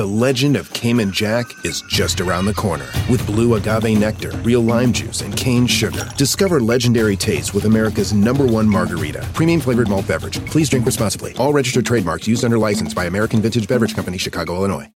The 0.00 0.06
legend 0.06 0.56
of 0.56 0.72
Cayman 0.72 1.12
Jack 1.12 1.44
is 1.62 1.82
just 1.82 2.22
around 2.22 2.46
the 2.46 2.54
corner. 2.54 2.86
With 3.10 3.26
blue 3.26 3.56
agave 3.56 3.98
nectar, 3.98 4.30
real 4.38 4.62
lime 4.62 4.94
juice, 4.94 5.20
and 5.20 5.36
cane 5.36 5.66
sugar. 5.66 6.08
Discover 6.16 6.60
legendary 6.60 7.16
taste 7.16 7.52
with 7.52 7.66
America's 7.66 8.14
number 8.14 8.46
one 8.46 8.66
margarita. 8.66 9.28
Premium 9.34 9.60
flavored 9.60 9.90
malt 9.90 10.08
beverage. 10.08 10.42
Please 10.46 10.70
drink 10.70 10.86
responsibly. 10.86 11.36
All 11.36 11.52
registered 11.52 11.84
trademarks 11.84 12.26
used 12.26 12.46
under 12.46 12.56
license 12.56 12.94
by 12.94 13.04
American 13.04 13.42
Vintage 13.42 13.68
Beverage 13.68 13.94
Company, 13.94 14.16
Chicago, 14.16 14.54
Illinois. 14.54 14.90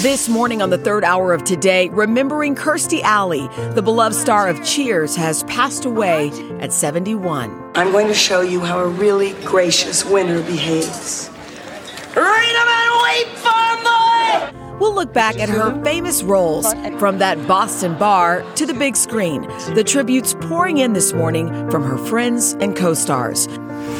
This 0.00 0.30
morning 0.30 0.62
on 0.62 0.70
the 0.70 0.78
third 0.78 1.04
hour 1.04 1.34
of 1.34 1.44
today, 1.44 1.90
remembering 1.90 2.54
Kirstie 2.54 3.02
Alley, 3.02 3.46
the 3.74 3.82
beloved 3.82 4.16
star 4.16 4.48
of 4.48 4.64
Cheers, 4.64 5.14
has 5.16 5.44
passed 5.44 5.84
away 5.84 6.30
at 6.60 6.72
71. 6.72 7.72
I'm 7.74 7.92
going 7.92 8.06
to 8.06 8.14
show 8.14 8.40
you 8.40 8.60
how 8.60 8.78
a 8.78 8.88
really 8.88 9.34
gracious 9.44 10.02
winner 10.02 10.42
behaves. 10.44 11.28
Read 12.14 12.54
them 12.54 12.68
and 12.68 13.02
wait 13.02 13.28
for 13.38 13.82
more! 13.82 14.78
We'll 14.78 14.94
look 14.94 15.14
back 15.14 15.38
at 15.38 15.48
her 15.48 15.82
famous 15.82 16.22
roles 16.22 16.74
from 16.98 17.18
that 17.18 17.46
Boston 17.46 17.96
bar 17.96 18.42
to 18.56 18.66
the 18.66 18.74
big 18.74 18.96
screen. 18.96 19.42
The 19.74 19.84
tributes 19.84 20.34
pouring 20.40 20.78
in 20.78 20.92
this 20.92 21.12
morning 21.12 21.48
from 21.70 21.84
her 21.84 21.96
friends 21.96 22.54
and 22.54 22.76
co 22.76 22.92
stars. 22.92 23.46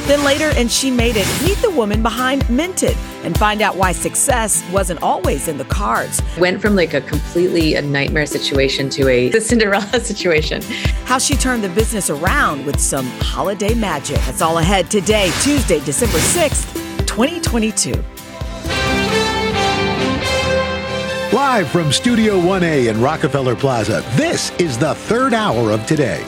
Then 0.06 0.24
later, 0.24 0.50
and 0.56 0.70
she 0.70 0.91
made 0.91 1.14
it, 1.16 1.27
meet 1.45 1.59
the 1.59 1.70
woman 1.70 2.02
behind 2.02 2.48
Minted 2.50 2.96
and 3.22 3.38
find 3.38 3.62
out 3.62 3.77
why 3.77 3.92
success 3.92 4.62
wasn't 4.72 5.00
always 5.02 5.47
in 5.47 5.56
the 5.56 5.64
cards. 5.64 6.20
Went 6.36 6.60
from 6.60 6.74
like 6.74 6.92
a 6.94 7.00
completely 7.00 7.77
a 7.77 7.83
nightmare 7.83 8.27
situation 8.27 8.91
to 8.91 9.08
a 9.08 9.28
the 9.28 9.41
Cinderella 9.52 10.00
situation. 10.00 10.60
How 11.05 11.19
she 11.19 11.36
turned 11.36 11.62
the 11.62 11.69
business 11.69 12.10
around 12.10 12.66
with 12.66 12.80
some 12.80 13.06
holiday 13.20 13.74
magic. 13.74 14.16
That's 14.16 14.42
all 14.42 14.58
ahead 14.58 14.91
today, 14.91 15.30
Tuesday, 15.42 15.78
December 15.80 16.19
6th, 16.19 16.81
2022. 17.12 17.92
Live 21.30 21.69
from 21.69 21.92
Studio 21.92 22.41
1A 22.41 22.88
in 22.88 23.02
Rockefeller 23.02 23.54
Plaza, 23.54 24.02
this 24.12 24.50
is 24.52 24.78
the 24.78 24.94
third 24.94 25.34
hour 25.34 25.72
of 25.72 25.84
today. 25.84 26.24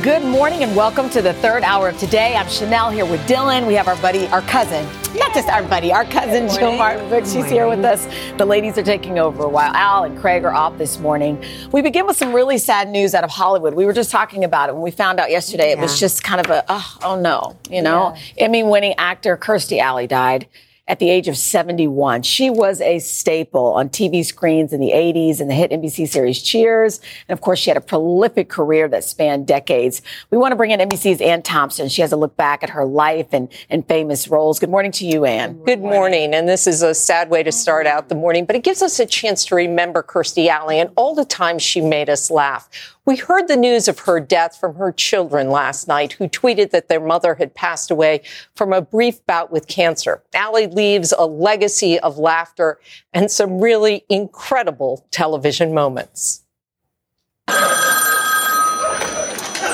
Good 0.00 0.24
morning 0.24 0.64
and 0.64 0.74
welcome 0.74 1.10
to 1.10 1.22
the 1.22 1.34
third 1.34 1.62
hour 1.62 1.90
of 1.90 1.98
today. 1.98 2.34
I'm 2.34 2.46
Sheinelle 2.46 2.92
here 2.92 3.04
with 3.06 3.20
Dylan. 3.28 3.68
We 3.68 3.74
have 3.74 3.86
our 3.86 3.96
buddy, 3.96 4.26
our 4.28 4.40
cousin, 4.42 4.84
not 5.14 5.32
just 5.32 5.48
our 5.48 5.62
buddy, 5.62 5.92
our 5.92 6.04
cousin 6.04 6.48
Jill 6.48 6.76
Martin 6.76 7.08
Book. 7.08 7.24
She's 7.24 7.48
here 7.48 7.68
with 7.68 7.84
us. 7.84 8.08
The 8.36 8.44
ladies 8.44 8.76
are 8.78 8.82
taking 8.82 9.20
over 9.20 9.46
while 9.46 9.72
Al 9.74 10.02
and 10.02 10.18
Craig 10.18 10.42
are 10.42 10.52
off 10.52 10.76
this 10.76 10.98
morning. 10.98 11.44
We 11.70 11.82
begin 11.82 12.04
with 12.06 12.16
some 12.16 12.32
really 12.32 12.58
sad 12.58 12.88
news 12.88 13.14
out 13.14 13.22
of 13.22 13.30
Hollywood. 13.30 13.74
We 13.74 13.84
were 13.84 13.92
just 13.92 14.10
talking 14.10 14.42
about 14.42 14.70
it 14.70 14.72
when 14.72 14.82
we 14.82 14.90
found 14.90 15.20
out 15.20 15.30
yesterday. 15.30 15.70
It 15.70 15.78
was 15.78 16.00
just 16.00 16.24
kind 16.24 16.40
of 16.40 16.50
a, 16.50 16.64
oh, 16.68 16.98
oh 17.04 17.20
no, 17.20 17.56
you 17.70 17.82
know? 17.82 18.16
Emmy 18.38 18.64
winning 18.64 18.94
actor 18.98 19.36
Kirstie 19.36 19.78
Alley 19.78 20.08
died 20.08 20.48
at 20.88 20.98
the 20.98 21.08
age 21.10 21.28
of 21.28 21.36
71. 21.36 22.22
She 22.22 22.50
was 22.50 22.80
a 22.80 22.98
staple 22.98 23.66
on 23.66 23.88
TV 23.88 24.24
screens 24.24 24.72
in 24.72 24.80
the 24.80 24.90
80s 24.90 25.40
and 25.40 25.48
the 25.48 25.54
hit 25.54 25.70
NBC 25.70 26.08
series 26.08 26.42
Cheers. 26.42 27.00
And 27.28 27.38
of 27.38 27.40
course, 27.40 27.60
she 27.60 27.70
had 27.70 27.76
a 27.76 27.80
prolific 27.80 28.48
career 28.48 28.88
that 28.88 29.04
spanned 29.04 29.46
decades. 29.46 30.02
We 30.30 30.38
want 30.38 30.52
to 30.52 30.56
bring 30.56 30.72
in 30.72 30.80
NBC's 30.80 31.20
Ann 31.20 31.42
Thompson. 31.42 31.88
She 31.88 32.02
has 32.02 32.10
a 32.10 32.16
look 32.16 32.36
back 32.36 32.64
at 32.64 32.70
her 32.70 32.84
life 32.84 33.28
and, 33.32 33.48
and 33.70 33.86
famous 33.86 34.26
roles. 34.26 34.58
Good 34.58 34.70
morning 34.70 34.90
to 34.92 35.06
you, 35.06 35.24
Ann. 35.24 35.62
Good 35.64 35.80
morning. 35.80 36.34
And 36.34 36.48
this 36.48 36.66
is 36.66 36.82
a 36.82 36.94
sad 36.94 37.30
way 37.30 37.44
to 37.44 37.52
start 37.52 37.86
out 37.86 38.08
the 38.08 38.16
morning, 38.16 38.44
but 38.44 38.56
it 38.56 38.64
gives 38.64 38.82
us 38.82 38.98
a 38.98 39.06
chance 39.06 39.44
to 39.46 39.54
remember 39.54 40.02
Kirstie 40.02 40.48
Alley 40.48 40.80
and 40.80 40.90
all 40.96 41.14
the 41.14 41.24
times 41.24 41.62
she 41.62 41.80
made 41.80 42.10
us 42.10 42.28
laugh. 42.28 42.68
We 43.04 43.16
heard 43.16 43.48
the 43.48 43.56
news 43.56 43.88
of 43.88 43.98
her 44.00 44.20
death 44.20 44.56
from 44.56 44.76
her 44.76 44.92
children 44.92 45.50
last 45.50 45.88
night, 45.88 46.12
who 46.12 46.28
tweeted 46.28 46.70
that 46.70 46.86
their 46.86 47.00
mother 47.00 47.34
had 47.34 47.52
passed 47.52 47.90
away 47.90 48.22
from 48.54 48.72
a 48.72 48.80
brief 48.80 49.26
bout 49.26 49.50
with 49.50 49.66
cancer. 49.66 50.22
Alley 50.34 50.68
leaves 50.68 51.12
a 51.16 51.26
legacy 51.26 51.98
of 51.98 52.16
laughter 52.16 52.78
and 53.12 53.28
some 53.28 53.60
really 53.60 54.04
incredible 54.08 55.04
television 55.10 55.74
moments. 55.74 56.44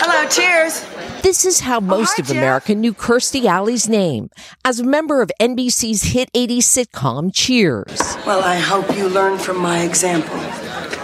Hello, 0.01 0.27
cheers. 0.31 0.87
This 1.23 1.45
is 1.45 1.61
how 1.61 1.77
oh, 1.77 1.83
most 1.83 2.17
hi, 2.17 2.23
of 2.23 2.31
America 2.31 2.75
knew 2.75 2.95
Kirstie 2.95 3.45
Alley's 3.45 3.91
name 3.91 4.31
as 4.65 4.81
a 4.81 4.85
member 4.85 5.21
of 5.21 5.31
NBC's 5.39 6.03
hit 6.05 6.33
80s 6.33 6.61
sitcom 6.61 7.31
Cheers. 7.35 8.17
Well, 8.25 8.43
I 8.43 8.57
hope 8.57 8.97
you 8.97 9.11
learn 9.11 9.39
from 9.39 9.59
my 9.59 9.81
example. 9.83 10.39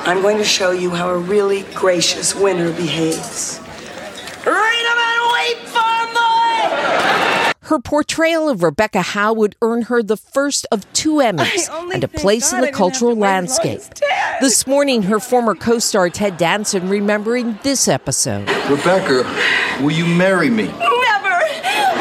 I'm 0.07 0.21
going 0.21 0.37
to 0.37 0.45
show 0.45 0.71
you 0.71 0.91
how 0.91 1.09
a 1.09 1.17
really 1.17 1.63
gracious 1.75 2.35
winner 2.35 2.71
behaves. 2.73 3.59
Read 4.45 4.85
them 4.85 4.99
and 4.99 5.33
wait 5.33 5.57
for 5.69 6.13
more! 6.13 7.53
Her 7.71 7.79
portrayal 7.79 8.51
of 8.51 8.63
Rebecca 8.63 9.01
Howe 9.01 9.33
would 9.33 9.57
earn 9.63 9.83
her 9.83 10.03
the 10.03 10.19
first 10.19 10.67
of 10.71 10.91
two 10.93 11.15
Emmys 11.15 11.71
and 11.91 12.05
a 12.05 12.09
place 12.09 12.51
God 12.51 12.59
in 12.59 12.65
the 12.67 12.73
cultural 12.73 13.13
have 13.13 13.19
to 13.19 13.23
wait 13.23 13.29
until 13.29 13.67
I 13.67 13.73
landscape. 13.73 14.41
This 14.43 14.67
morning, 14.67 15.05
her 15.05 15.19
former 15.19 15.55
co 15.55 15.79
star 15.79 16.11
Ted 16.11 16.37
Danson 16.37 16.91
remembering 16.91 17.59
this 17.63 17.89
episode. 17.89 18.47
Rebecca, 18.69 19.23
will 19.83 19.93
you 19.93 20.05
marry 20.05 20.51
me? 20.51 20.65
Never! 20.65 20.81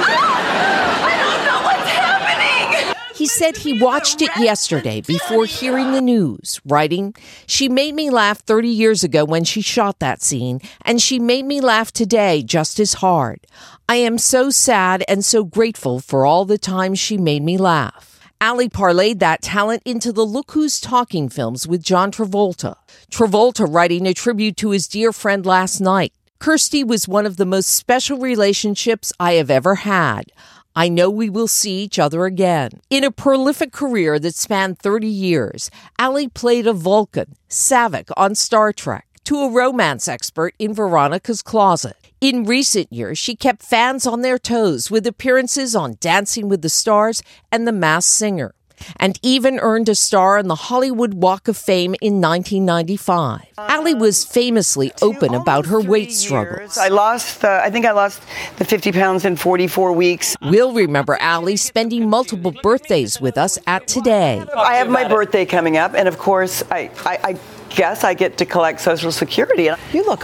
Ah! 0.05 1.05
I 1.05 1.15
don't 1.23 1.45
know 1.45 1.63
what's 1.63 1.89
happening! 1.89 2.95
He 3.15 3.22
said 3.33 3.57
he 3.57 3.81
watched 3.81 4.21
it 4.21 4.29
yesterday 4.37 5.01
before 5.01 5.45
hearing 5.45 5.91
the 5.91 6.01
news, 6.01 6.61
writing, 6.65 7.15
She 7.47 7.67
made 7.67 7.95
me 7.95 8.09
laugh 8.09 8.39
30 8.39 8.67
years 8.67 9.03
ago 9.03 9.25
when 9.25 9.43
she 9.43 9.61
shot 9.61 9.99
that 9.99 10.21
scene, 10.21 10.61
and 10.83 11.01
she 11.01 11.17
made 11.17 11.45
me 11.45 11.59
laugh 11.59 11.91
today 11.91 12.43
just 12.43 12.79
as 12.79 12.95
hard. 12.95 13.47
I 13.89 13.95
am 13.95 14.17
so 14.17 14.51
sad 14.51 15.03
and 15.07 15.25
so 15.25 15.43
grateful 15.43 15.99
for 15.99 16.25
all 16.25 16.45
the 16.45 16.59
times 16.59 16.99
she 16.99 17.17
made 17.17 17.41
me 17.41 17.57
laugh. 17.57 18.19
Alley 18.39 18.69
parlayed 18.69 19.19
that 19.19 19.41
talent 19.41 19.81
into 19.83 20.11
the 20.11 20.25
Look 20.25 20.51
Who's 20.51 20.79
Talking 20.79 21.27
films 21.29 21.67
with 21.67 21.81
John 21.81 22.11
Travolta. 22.11 22.75
Travolta 23.11 23.65
writing 23.67 24.05
a 24.05 24.13
tribute 24.13 24.57
to 24.57 24.71
his 24.71 24.87
dear 24.87 25.11
friend 25.11 25.45
last 25.45 25.79
night. 25.79 26.13
Kirstie 26.39 26.85
was 26.85 27.07
one 27.07 27.25
of 27.25 27.37
the 27.37 27.45
most 27.45 27.69
special 27.69 28.19
relationships 28.19 29.13
I 29.19 29.33
have 29.33 29.49
ever 29.49 29.75
had. 29.75 30.31
I 30.75 30.89
know 30.89 31.09
we 31.09 31.29
will 31.29 31.47
see 31.47 31.83
each 31.83 31.99
other 31.99 32.25
again. 32.25 32.81
In 32.89 33.03
a 33.03 33.11
prolific 33.11 33.71
career 33.71 34.17
that 34.17 34.35
spanned 34.35 34.79
30 34.79 35.07
years, 35.07 35.69
Alley 35.99 36.27
played 36.27 36.65
a 36.65 36.73
Vulcan, 36.73 37.35
Saavik 37.47 38.09
on 38.17 38.33
Star 38.33 38.73
Trek, 38.73 39.05
to 39.25 39.37
a 39.37 39.51
romance 39.51 40.07
expert 40.07 40.55
in 40.57 40.73
Veronica's 40.73 41.43
Closet. 41.43 41.95
In 42.19 42.45
recent 42.45 42.91
years, 42.91 43.19
she 43.19 43.35
kept 43.35 43.61
fans 43.61 44.07
on 44.07 44.21
their 44.21 44.39
toes 44.39 44.89
with 44.89 45.05
appearances 45.05 45.75
on 45.75 45.97
Dancing 45.99 46.49
with 46.49 46.61
the 46.61 46.69
Stars 46.69 47.21
and 47.51 47.67
The 47.67 47.71
Masked 47.71 48.11
Singer, 48.11 48.55
and 48.97 49.19
even 49.21 49.59
earned 49.59 49.89
a 49.89 49.95
star 49.95 50.37
on 50.37 50.47
the 50.47 50.55
Hollywood 50.55 51.13
Walk 51.13 51.47
of 51.47 51.57
Fame 51.57 51.95
in 52.01 52.21
1995. 52.21 53.41
Alley 53.57 53.93
was 53.93 54.23
famously 54.23 54.91
open 55.01 55.33
about 55.33 55.65
her 55.67 55.79
weight 55.79 56.11
struggles. 56.11 56.77
I 56.77 56.87
lost, 56.87 57.43
uh, 57.43 57.61
I 57.63 57.69
think 57.69 57.85
I 57.85 57.91
lost 57.91 58.21
the 58.57 58.65
50 58.65 58.91
pounds 58.91 59.25
in 59.25 59.35
44 59.35 59.91
weeks. 59.93 60.35
We'll 60.41 60.73
remember 60.73 61.17
Alley 61.19 61.55
spending 61.55 62.09
multiple 62.09 62.53
birthdays 62.63 63.21
with 63.21 63.37
us 63.37 63.57
at 63.67 63.87
today. 63.87 64.43
I 64.55 64.75
have 64.75 64.89
my 64.89 65.07
birthday 65.07 65.45
coming 65.45 65.77
up, 65.77 65.93
and 65.93 66.07
of 66.07 66.17
course, 66.17 66.63
I, 66.71 66.89
I, 67.05 67.19
I 67.23 67.37
guess 67.75 68.03
I 68.03 68.13
get 68.13 68.37
to 68.37 68.45
collect 68.45 68.81
Social 68.81 69.11
Security. 69.11 69.69
You 69.91 70.05
look 70.05 70.23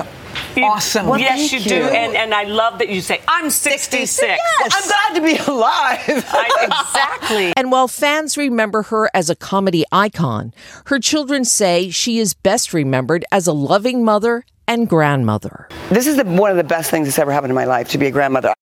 awesome. 0.57 1.07
Well, 1.07 1.19
yes, 1.19 1.49
thank 1.49 1.65
you, 1.65 1.69
do, 1.69 1.83
and 1.83 2.15
and 2.15 2.33
I 2.33 2.43
love 2.43 2.79
that 2.79 2.89
you 2.89 3.01
say 3.01 3.21
I'm 3.27 3.49
66. 3.49 4.39
I'm 4.59 4.69
glad 4.69 5.15
to 5.15 5.21
be 5.21 5.37
alive. 5.51 6.25
I, 6.29 6.67
exactly. 6.89 7.53
And 7.59 7.71
while 7.71 7.87
fans 7.87 8.37
remember 8.37 8.83
her 8.83 9.09
as 9.13 9.29
a 9.29 9.35
comedy 9.35 9.83
icon, 9.91 10.53
her 10.85 10.99
children 10.99 11.45
say 11.45 11.89
she 11.89 12.19
is 12.19 12.33
best 12.33 12.73
remembered 12.73 13.25
as 13.31 13.47
a 13.47 13.53
loving 13.53 14.03
mother 14.03 14.43
and 14.67 14.87
grandmother. 14.87 15.67
This 15.89 16.07
is 16.07 16.15
the, 16.15 16.23
one 16.25 16.51
of 16.51 16.57
the 16.57 16.63
best 16.63 16.89
things 16.89 17.07
that's 17.07 17.19
ever 17.19 17.31
happened 17.31 17.51
in 17.51 17.55
my 17.55 17.65
life 17.65 17.89
to 17.89 17.97
be 17.97 18.07
a 18.07 18.11
grandmother. 18.11 18.53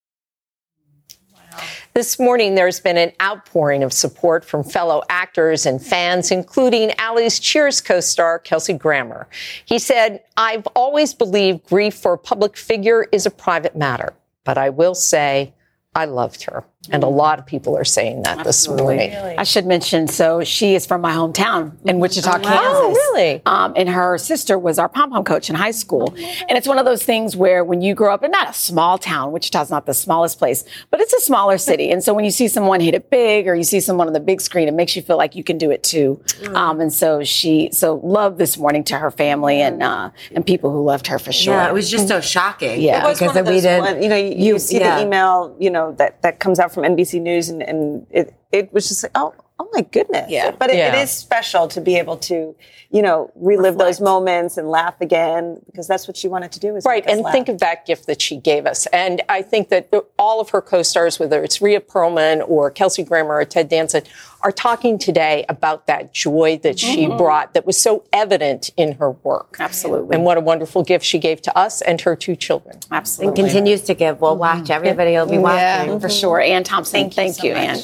This 1.97 2.19
morning, 2.19 2.53
there's 2.53 2.79
been 2.79 2.95
an 2.97 3.11
outpouring 3.19 3.81
of 3.81 3.91
support 3.91 4.45
from 4.45 4.63
fellow 4.63 5.01
actors 5.09 5.65
and 5.65 5.83
fans, 5.83 6.29
including 6.29 6.91
Alley's 6.99 7.39
Cheers 7.39 7.81
co 7.81 8.01
star, 8.01 8.37
Kelsey 8.37 8.73
Grammer. 8.73 9.27
He 9.65 9.79
said, 9.79 10.21
I've 10.37 10.67
always 10.75 11.15
believed 11.15 11.63
grief 11.63 11.95
for 11.95 12.13
a 12.13 12.17
public 12.19 12.55
figure 12.55 13.07
is 13.11 13.25
a 13.25 13.31
private 13.31 13.75
matter, 13.75 14.13
but 14.43 14.59
I 14.59 14.69
will 14.69 14.93
say 14.93 15.55
I 15.97 16.05
loved 16.05 16.43
her. 16.43 16.63
And 16.89 17.03
a 17.03 17.07
lot 17.07 17.37
of 17.37 17.45
people 17.45 17.75
are 17.77 17.83
saying 17.83 18.23
that 18.23 18.45
this 18.45 18.65
morning. 18.67 19.13
I 19.13 19.43
should 19.43 19.65
mention, 19.65 20.07
so 20.07 20.43
she 20.43 20.73
is 20.73 20.85
from 20.85 21.01
my 21.01 21.11
hometown 21.11 21.73
in 21.85 21.99
Wichita, 21.99 22.39
Kansas. 22.39 22.49
Oh, 22.53 22.91
really? 22.93 23.41
Um, 23.45 23.73
and 23.75 23.89
her 23.89 24.17
sister 24.17 24.57
was 24.57 24.79
our 24.79 24.87
pom 24.87 25.11
pom 25.11 25.25
coach 25.25 25.49
in 25.49 25.55
high 25.55 25.71
school. 25.71 26.13
And 26.47 26.57
it's 26.57 26.67
one 26.67 26.77
of 26.77 26.85
those 26.85 27.03
things 27.03 27.35
where 27.35 27.65
when 27.65 27.81
you 27.81 27.93
grow 27.93 28.13
up 28.13 28.23
in 28.23 28.31
not 28.31 28.51
a 28.51 28.53
small 28.53 28.97
town, 28.97 29.33
Wichita's 29.33 29.69
not 29.69 29.85
the 29.85 29.93
smallest 29.93 30.37
place, 30.37 30.63
but 30.89 31.01
it's 31.01 31.13
a 31.13 31.19
smaller 31.19 31.57
city. 31.57 31.91
And 31.91 32.01
so 32.01 32.13
when 32.13 32.23
you 32.23 32.31
see 32.31 32.47
someone 32.47 32.79
hit 32.79 32.93
it 32.93 33.09
big 33.09 33.47
or 33.47 33.55
you 33.55 33.65
see 33.65 33.81
someone 33.81 34.07
on 34.07 34.13
the 34.13 34.21
big 34.21 34.39
screen, 34.39 34.69
it 34.69 34.73
makes 34.73 34.95
you 34.95 35.01
feel 35.01 35.17
like 35.17 35.35
you 35.35 35.43
can 35.43 35.57
do 35.57 35.71
it 35.71 35.83
too. 35.83 36.21
Um, 36.53 36.79
and 36.79 36.93
so 36.93 37.23
she, 37.23 37.69
so 37.73 37.95
love 37.95 38.37
this 38.37 38.57
morning 38.57 38.85
to 38.85 38.97
her 38.97 39.11
family 39.11 39.61
and 39.61 39.83
uh, 39.83 40.11
and 40.31 40.45
people 40.45 40.71
who 40.71 40.83
loved 40.83 41.07
her 41.07 41.19
for 41.19 41.33
sure. 41.33 41.55
Yeah, 41.55 41.67
it 41.67 41.73
was 41.73 41.89
just 41.89 42.07
so 42.07 42.21
shocking. 42.21 42.79
Yeah. 42.79 43.03
It 43.03 43.09
was 43.09 43.19
because 43.19 43.35
one 43.35 43.47
of 43.47 43.53
we 43.53 43.59
did. 43.59 43.79
one- 43.81 44.01
you 44.01 44.09
know, 44.09 44.15
you, 44.15 44.59
see 44.59 44.79
yeah. 44.79 44.95
the 44.95 45.05
email, 45.05 45.55
you 45.59 45.69
know, 45.69 45.86
that, 45.93 46.21
that 46.21 46.39
comes 46.39 46.59
out 46.59 46.73
from 46.73 46.83
NBC 46.83 47.21
News, 47.21 47.49
and, 47.49 47.61
and 47.63 48.07
it, 48.09 48.33
it 48.51 48.73
was 48.73 48.87
just 48.87 49.03
like, 49.03 49.11
oh, 49.15 49.33
oh 49.67 49.71
my 49.73 49.81
goodness. 49.81 50.29
Yeah. 50.29 50.51
But 50.51 50.69
it, 50.69 50.77
Yeah. 50.77 50.95
it 50.95 51.03
is 51.03 51.11
special 51.11 51.67
to 51.69 51.81
be 51.81 51.97
able 51.97 52.17
to, 52.17 52.55
you 52.89 53.01
know, 53.01 53.31
relive 53.35 53.77
those 53.77 53.99
moments 53.99 54.57
and 54.57 54.69
laugh 54.69 54.99
again 55.01 55.59
because 55.65 55.87
that's 55.87 56.07
what 56.07 56.15
she 56.15 56.27
wanted 56.29 56.51
to 56.53 56.59
do. 56.59 56.75
Is 56.75 56.85
Right, 56.85 57.03
and 57.05 57.21
laugh. 57.21 57.33
think 57.33 57.49
of 57.49 57.59
that 57.59 57.85
gift 57.85 58.07
that 58.07 58.21
she 58.21 58.37
gave 58.37 58.65
us. 58.65 58.85
And 58.87 59.21
I 59.27 59.41
think 59.41 59.69
that 59.69 59.89
all 60.17 60.39
of 60.39 60.49
her 60.51 60.61
co-stars, 60.61 61.19
whether 61.19 61.43
it's 61.43 61.61
Rhea 61.61 61.81
Perlman 61.81 62.47
or 62.47 62.71
Kelsey 62.71 63.03
Grammer 63.03 63.35
or 63.35 63.45
Ted 63.45 63.67
Danson, 63.69 64.03
are 64.41 64.51
talking 64.51 64.97
today 64.99 65.43
about 65.49 65.87
that 65.87 66.13
joy 66.13 66.59
that 66.63 66.79
she 66.79 67.05
Mm-hmm. 67.07 67.17
brought 67.17 67.53
that 67.53 67.65
was 67.65 67.77
so 67.77 68.03
evident 68.13 68.69
in 68.77 68.93
her 68.93 69.11
work. 69.11 69.57
Absolutely. 69.59 70.15
And 70.15 70.23
what 70.23 70.37
a 70.37 70.41
wonderful 70.41 70.83
gift 70.83 71.03
she 71.03 71.19
gave 71.19 71.41
to 71.43 71.57
us 71.57 71.81
and 71.81 71.99
her 72.01 72.15
two 72.15 72.35
children. 72.35 72.79
Absolutely. 72.91 73.27
And 73.41 73.49
continues 73.49 73.81
to 73.83 73.93
give. 73.93 74.21
We'll 74.21 74.37
watch. 74.37 74.69
Everybody 74.69 75.11
will 75.11 75.25
be 75.27 75.37
watching. 75.37 75.89
Yeah, 75.91 75.99
for 75.99 76.09
sure. 76.09 76.39
Ann 76.39 76.63
Thompson, 76.63 77.09
thank, 77.09 77.43
you, 77.43 77.51
so 77.51 77.57
Ann. 77.57 77.79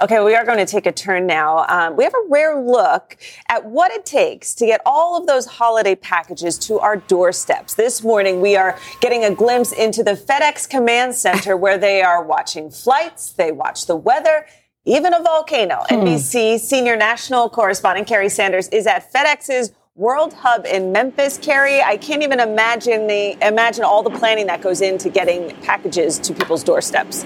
Okay, 0.00 0.22
we 0.24 0.34
are 0.34 0.44
going 0.44 0.58
to 0.58 0.66
take 0.66 0.86
a 0.86 0.92
turn 0.92 1.24
now. 1.24 1.64
Um, 1.68 1.96
we 1.96 2.02
have 2.02 2.14
a 2.14 2.28
rare 2.28 2.60
look 2.60 3.16
at 3.48 3.64
what 3.64 3.92
it 3.92 4.04
takes 4.04 4.52
to 4.56 4.66
get 4.66 4.80
all 4.84 5.16
of 5.16 5.28
those 5.28 5.46
holiday 5.46 5.94
packages 5.94 6.58
to 6.60 6.80
our 6.80 6.96
doorsteps. 6.96 7.74
This 7.74 8.02
morning, 8.02 8.40
we 8.40 8.56
are 8.56 8.76
getting 9.00 9.24
a 9.24 9.32
glimpse 9.32 9.70
into 9.70 10.02
the 10.02 10.14
FedEx 10.14 10.68
Command 10.68 11.14
Center 11.14 11.56
where 11.56 11.78
they 11.78 12.02
are 12.02 12.24
watching 12.24 12.70
flights, 12.70 13.30
they 13.32 13.52
watch 13.52 13.86
the 13.86 13.94
weather, 13.94 14.46
even 14.84 15.14
a 15.14 15.22
volcano. 15.22 15.84
NBC 15.88 16.58
senior 16.58 16.96
national 16.96 17.48
correspondent 17.48 18.08
Kerry 18.08 18.28
Sanders 18.28 18.68
is 18.68 18.88
at 18.88 19.12
FedEx's 19.12 19.72
World 19.94 20.34
Hub 20.34 20.66
in 20.66 20.90
Memphis. 20.90 21.38
Kerry, 21.38 21.80
I 21.80 21.96
can't 21.96 22.24
even 22.24 22.40
imagine 22.40 23.06
the 23.06 23.38
imagine 23.46 23.84
all 23.84 24.02
the 24.02 24.10
planning 24.10 24.46
that 24.48 24.60
goes 24.60 24.80
into 24.80 25.08
getting 25.08 25.54
packages 25.62 26.18
to 26.18 26.34
people's 26.34 26.64
doorsteps. 26.64 27.24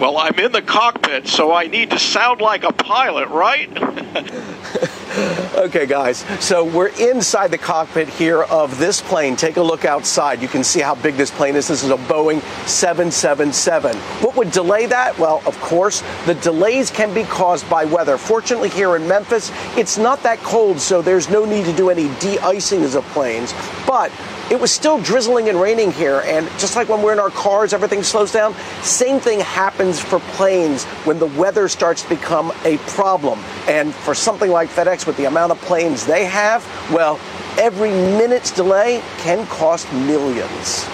Well, 0.00 0.16
I'm 0.16 0.38
in 0.38 0.50
the 0.50 0.62
cockpit, 0.62 1.28
so 1.28 1.52
I 1.52 1.66
need 1.66 1.90
to 1.90 1.98
sound 1.98 2.40
like 2.40 2.64
a 2.64 2.72
pilot, 2.72 3.28
right? 3.28 3.68
Okay, 5.60 5.84
guys. 5.84 6.24
So 6.42 6.64
we're 6.64 6.88
inside 6.98 7.50
the 7.50 7.58
cockpit 7.58 8.08
here 8.08 8.44
of 8.44 8.78
this 8.78 9.02
plane. 9.02 9.36
Take 9.36 9.58
a 9.58 9.62
look 9.62 9.84
outside. 9.84 10.40
You 10.40 10.48
can 10.48 10.64
see 10.64 10.80
how 10.80 10.94
big 10.94 11.16
this 11.16 11.30
plane 11.30 11.54
is. 11.54 11.68
This 11.68 11.84
is 11.84 11.90
a 11.90 11.96
Boeing 11.96 12.40
777. 12.66 13.94
What 14.22 14.36
would 14.36 14.50
delay 14.52 14.86
that? 14.86 15.18
Well, 15.18 15.42
of 15.46 15.60
course, 15.60 16.02
the 16.24 16.34
delays 16.36 16.90
can 16.90 17.12
be 17.12 17.24
caused 17.24 17.68
by 17.68 17.84
weather. 17.84 18.16
Fortunately, 18.16 18.70
here 18.70 18.96
in 18.96 19.06
Memphis, 19.06 19.52
it's 19.76 19.98
not 19.98 20.22
that 20.22 20.38
cold, 20.38 20.80
so 20.80 21.02
there's 21.02 21.28
no 21.28 21.44
need 21.44 21.66
to 21.66 21.76
do 21.76 21.90
any 21.90 22.08
de-icing 22.20 22.82
of 22.82 23.04
planes. 23.12 23.52
But 23.86 24.10
it 24.50 24.60
was 24.60 24.72
still 24.72 24.98
drizzling 25.00 25.48
and 25.48 25.60
raining 25.60 25.92
here, 25.92 26.22
and 26.24 26.48
just 26.58 26.74
like 26.74 26.88
when 26.88 27.02
we're 27.02 27.12
in 27.12 27.20
our 27.20 27.30
cars, 27.30 27.72
everything 27.72 28.02
slows 28.02 28.32
down. 28.32 28.52
Same 28.82 29.20
thing 29.20 29.38
happens 29.38 30.00
for 30.00 30.18
planes 30.18 30.84
when 31.04 31.20
the 31.20 31.26
weather 31.26 31.68
starts 31.68 32.02
to 32.02 32.08
become 32.08 32.52
a 32.64 32.78
problem. 32.78 33.38
And 33.68 33.94
for 33.94 34.12
something 34.12 34.50
like 34.50 34.68
FedEx, 34.68 35.06
with 35.10 35.16
the 35.16 35.24
amount 35.24 35.50
of 35.50 35.60
planes 35.62 36.06
they 36.06 36.24
have, 36.24 36.64
well, 36.92 37.18
every 37.58 37.90
minute's 37.90 38.52
delay 38.52 39.02
can 39.18 39.44
cost 39.48 39.92
millions. 39.92 40.86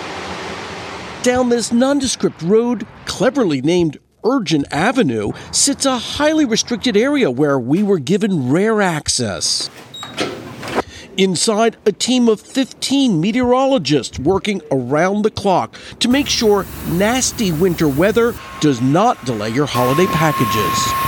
Down 1.23 1.51
this 1.51 1.71
nondescript 1.71 2.41
road, 2.41 2.87
cleverly 3.05 3.61
named 3.61 3.99
Urgent 4.25 4.65
Avenue, 4.71 5.33
sits 5.53 5.85
a 5.85 5.99
highly 5.99 6.47
restricted 6.47 6.97
area 6.97 7.31
where 7.31 7.59
we 7.59 7.83
were 7.83 7.99
given 7.99 8.51
rare 8.51 8.81
access. 8.81 9.69
Inside, 11.19 11.77
a 11.85 11.93
team 11.93 12.27
of 12.27 12.41
15 12.41 13.21
meteorologists 13.21 14.19
working 14.19 14.63
around 14.71 15.23
the 15.23 15.31
clock 15.31 15.77
to 16.01 16.09
make 16.09 16.27
sure 16.27 16.65
nasty 16.89 17.53
winter 17.53 17.87
weather 17.87 18.35
does 18.63 18.81
not 18.81 19.23
delay 19.27 19.51
your 19.51 19.67
holiday 19.67 20.07
packages. 20.07 21.06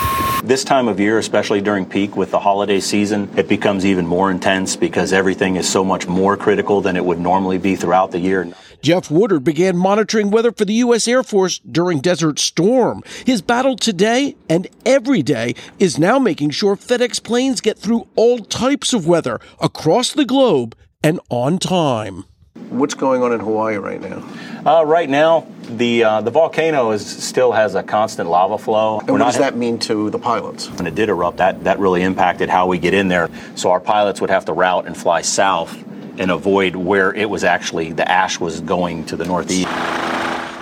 This 0.49 0.65
time 0.65 0.89
of 0.89 0.99
year, 0.99 1.19
especially 1.19 1.61
during 1.61 1.85
peak 1.85 2.17
with 2.17 2.31
the 2.31 2.39
holiday 2.39 2.81
season, 2.81 3.29
it 3.37 3.49
becomes 3.49 3.85
even 3.85 4.06
more 4.06 4.31
intense 4.31 4.77
because 4.77 5.12
everything 5.12 5.56
is 5.56 5.69
so 5.69 5.85
much 5.85 6.06
more 6.06 6.39
critical 6.39 6.81
than 6.81 6.97
it 6.97 7.05
would 7.05 7.21
normally 7.21 7.59
be 7.59 7.77
throughout 7.77 8.12
the 8.12 8.19
year. 8.19 8.50
Jeff 8.81 9.11
Woodard 9.11 9.45
began 9.45 9.77
monitoring 9.77 10.31
weather 10.31 10.50
for 10.50 10.65
the 10.65 10.73
U.S. 10.87 11.06
Air 11.06 11.23
Force 11.23 11.59
during 11.59 12.00
Desert 12.00 12.39
Storm. 12.39 13.03
His 13.27 13.43
battle 13.43 13.77
today 13.77 14.37
and 14.49 14.67
every 14.87 15.21
day 15.21 15.55
is 15.79 15.99
now 15.99 16.19
making 16.19 16.49
sure 16.49 16.77
FedEx 16.77 17.23
planes 17.23 17.61
get 17.61 17.79
through 17.79 18.09
all 18.17 18.39
types 18.39 18.95
of 18.95 19.06
weather 19.06 19.41
across 19.61 20.15
the 20.15 20.25
globe 20.25 20.75
and 21.03 21.21
on 21.29 21.59
time. 21.59 22.25
What's 22.71 22.95
going 22.95 23.23
on 23.23 23.33
in 23.33 23.41
Hawaii 23.41 23.77
right 23.77 24.00
now? 24.00 24.23
Uh, 24.65 24.85
right 24.85 25.09
now, 25.09 25.47
the 25.62 26.05
uh, 26.05 26.21
the 26.21 26.31
volcano 26.31 26.91
is 26.91 27.05
still 27.06 27.53
has 27.53 27.75
a 27.75 27.83
constant 27.83 28.29
lava 28.29 28.59
flow. 28.59 29.00
And 29.00 29.11
what 29.11 29.19
does 29.19 29.39
that 29.39 29.56
mean 29.56 29.79
to 29.81 30.11
the 30.11 30.19
pilots? 30.19 30.71
When 30.71 30.87
it 30.87 30.95
did 30.95 31.09
erupt, 31.09 31.39
that 31.39 31.65
that 31.65 31.79
really 31.79 32.03
impacted 32.03 32.50
how 32.50 32.67
we 32.67 32.79
get 32.79 32.93
in 32.95 33.09
there. 33.09 33.31
So 33.55 33.71
our 33.71 33.81
pilots 33.81 34.21
would 34.21 34.31
have 34.31 34.45
to 34.45 34.53
route 34.53 34.87
and 34.87 34.97
fly 34.97 35.23
south 35.23 35.75
and 36.19 36.31
avoid 36.31 36.77
where 36.77 37.12
it 37.15 37.31
was 37.31 37.43
actually 37.43 37.93
the 37.93 38.09
ash 38.09 38.39
was 38.39 38.61
going 38.61 39.06
to 39.06 39.17
the 39.17 39.25
northeast. 39.25 39.69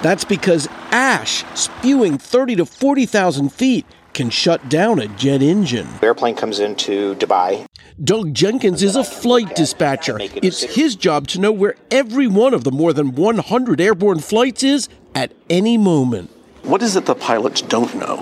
That's 0.03 0.25
because 0.25 0.69
ash 0.93 1.45
spewing 1.55 2.19
30 2.19 2.57
to 2.57 2.67
40,000 2.67 3.53
feet 3.53 3.85
can 4.17 4.31
shut 4.31 4.67
down 4.71 4.99
a 4.99 5.07
jet 5.09 5.43
engine. 5.43 5.87
Airplane 6.03 6.35
comes 6.35 6.59
into 6.59 7.15
Dubai. 7.17 7.67
Doug 8.03 8.33
Jenkins 8.33 8.83
is 8.83 8.97
a 8.97 9.05
flight 9.05 9.55
dispatcher. 9.55 10.17
It's 10.19 10.63
his 10.63 10.97
job 10.97 11.29
to 11.29 11.39
know 11.39 11.53
where 11.53 11.77
every 11.91 12.27
one 12.27 12.55
of 12.55 12.65
the 12.65 12.73
more 12.73 12.95
than 12.95 13.15
100 13.15 13.79
airborne 13.79 14.21
flights 14.21 14.63
is 14.63 14.89
at 15.15 15.33
any 15.51 15.77
moment. 15.77 16.31
What 16.63 16.83
is 16.83 16.97
it 16.97 17.05
the 17.05 17.15
pilots 17.15 17.61
don't 17.61 17.95
know? 17.95 18.17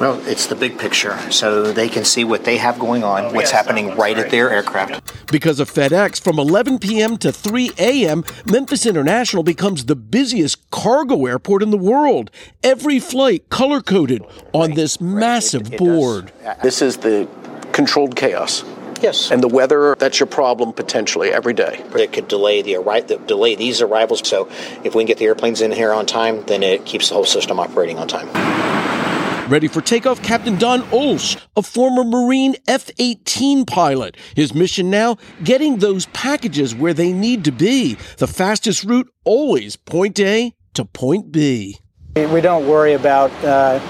Well, 0.00 0.20
it's 0.26 0.46
the 0.46 0.56
big 0.56 0.78
picture, 0.78 1.16
so 1.30 1.72
they 1.72 1.88
can 1.88 2.04
see 2.04 2.24
what 2.24 2.44
they 2.44 2.56
have 2.56 2.78
going 2.80 3.04
on, 3.04 3.26
oh, 3.26 3.32
what's 3.32 3.52
happening 3.52 3.94
right 3.96 4.18
at 4.18 4.30
their 4.30 4.50
aircraft. 4.50 5.30
Because 5.30 5.60
of 5.60 5.70
FedEx, 5.70 6.20
from 6.20 6.38
11 6.38 6.80
p.m. 6.80 7.16
to 7.18 7.30
3 7.30 7.72
a.m., 7.78 8.24
Memphis 8.44 8.86
International 8.86 9.44
becomes 9.44 9.84
the 9.84 9.94
busiest 9.94 10.68
cargo 10.70 11.26
airport 11.26 11.62
in 11.62 11.70
the 11.70 11.78
world. 11.78 12.30
Every 12.64 12.98
flight 12.98 13.48
color 13.50 13.80
coded 13.80 14.24
on 14.52 14.72
this 14.72 15.00
massive 15.00 15.70
board. 15.76 16.32
Uh, 16.44 16.48
uh, 16.48 16.54
this 16.62 16.82
is 16.82 16.98
the 16.98 17.28
controlled 17.72 18.16
chaos. 18.16 18.64
Yes. 19.00 19.30
And 19.30 19.42
the 19.42 19.48
weather, 19.48 19.94
that's 19.98 20.18
your 20.18 20.26
problem 20.26 20.72
potentially 20.72 21.30
every 21.30 21.52
day. 21.52 21.84
It 21.94 22.12
could 22.12 22.26
delay 22.26 22.62
the 22.62 22.74
arri- 22.74 23.26
delay 23.26 23.54
these 23.54 23.80
arrivals. 23.80 24.26
So 24.26 24.48
if 24.82 24.94
we 24.94 25.02
can 25.02 25.06
get 25.06 25.18
the 25.18 25.26
airplanes 25.26 25.60
in 25.60 25.72
here 25.72 25.92
on 25.92 26.06
time, 26.06 26.42
then 26.46 26.62
it 26.62 26.84
keeps 26.84 27.10
the 27.10 27.14
whole 27.14 27.24
system 27.24 27.60
operating 27.60 27.98
on 27.98 28.08
time. 28.08 29.03
Ready 29.48 29.68
for 29.68 29.82
takeoff, 29.82 30.22
Captain 30.22 30.56
Don 30.56 30.80
Olsch, 30.84 31.38
a 31.54 31.60
former 31.60 32.02
Marine 32.02 32.56
F 32.66 32.90
18 32.98 33.66
pilot. 33.66 34.16
His 34.34 34.54
mission 34.54 34.88
now 34.88 35.18
getting 35.42 35.76
those 35.76 36.06
packages 36.06 36.74
where 36.74 36.94
they 36.94 37.12
need 37.12 37.44
to 37.44 37.52
be. 37.52 37.98
The 38.16 38.26
fastest 38.26 38.84
route 38.84 39.12
always 39.22 39.76
point 39.76 40.18
A 40.18 40.54
to 40.72 40.86
point 40.86 41.30
B. 41.30 41.78
We 42.16 42.40
don't 42.40 42.66
worry 42.66 42.94
about 42.94 43.30
uh, 43.44 43.80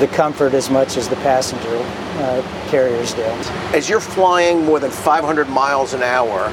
the 0.00 0.06
comfort 0.08 0.52
as 0.52 0.68
much 0.68 0.98
as 0.98 1.08
the 1.08 1.16
passenger 1.16 1.78
uh, 2.22 2.66
carriers 2.68 3.14
do. 3.14 3.22
As 3.72 3.88
you're 3.88 4.00
flying 4.00 4.66
more 4.66 4.80
than 4.80 4.90
500 4.90 5.48
miles 5.48 5.94
an 5.94 6.02
hour, 6.02 6.50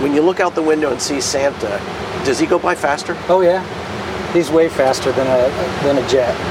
when 0.00 0.14
you 0.14 0.22
look 0.22 0.38
out 0.38 0.54
the 0.54 0.62
window 0.62 0.92
and 0.92 1.02
see 1.02 1.20
Santa, 1.20 1.80
does 2.24 2.38
he 2.38 2.46
go 2.46 2.56
by 2.56 2.76
faster? 2.76 3.16
Oh 3.28 3.40
yeah, 3.40 3.64
he's 4.32 4.48
way 4.48 4.68
faster 4.68 5.10
than 5.10 5.26
a 5.26 5.82
than 5.82 5.98
a 5.98 6.08
jet. 6.08 6.50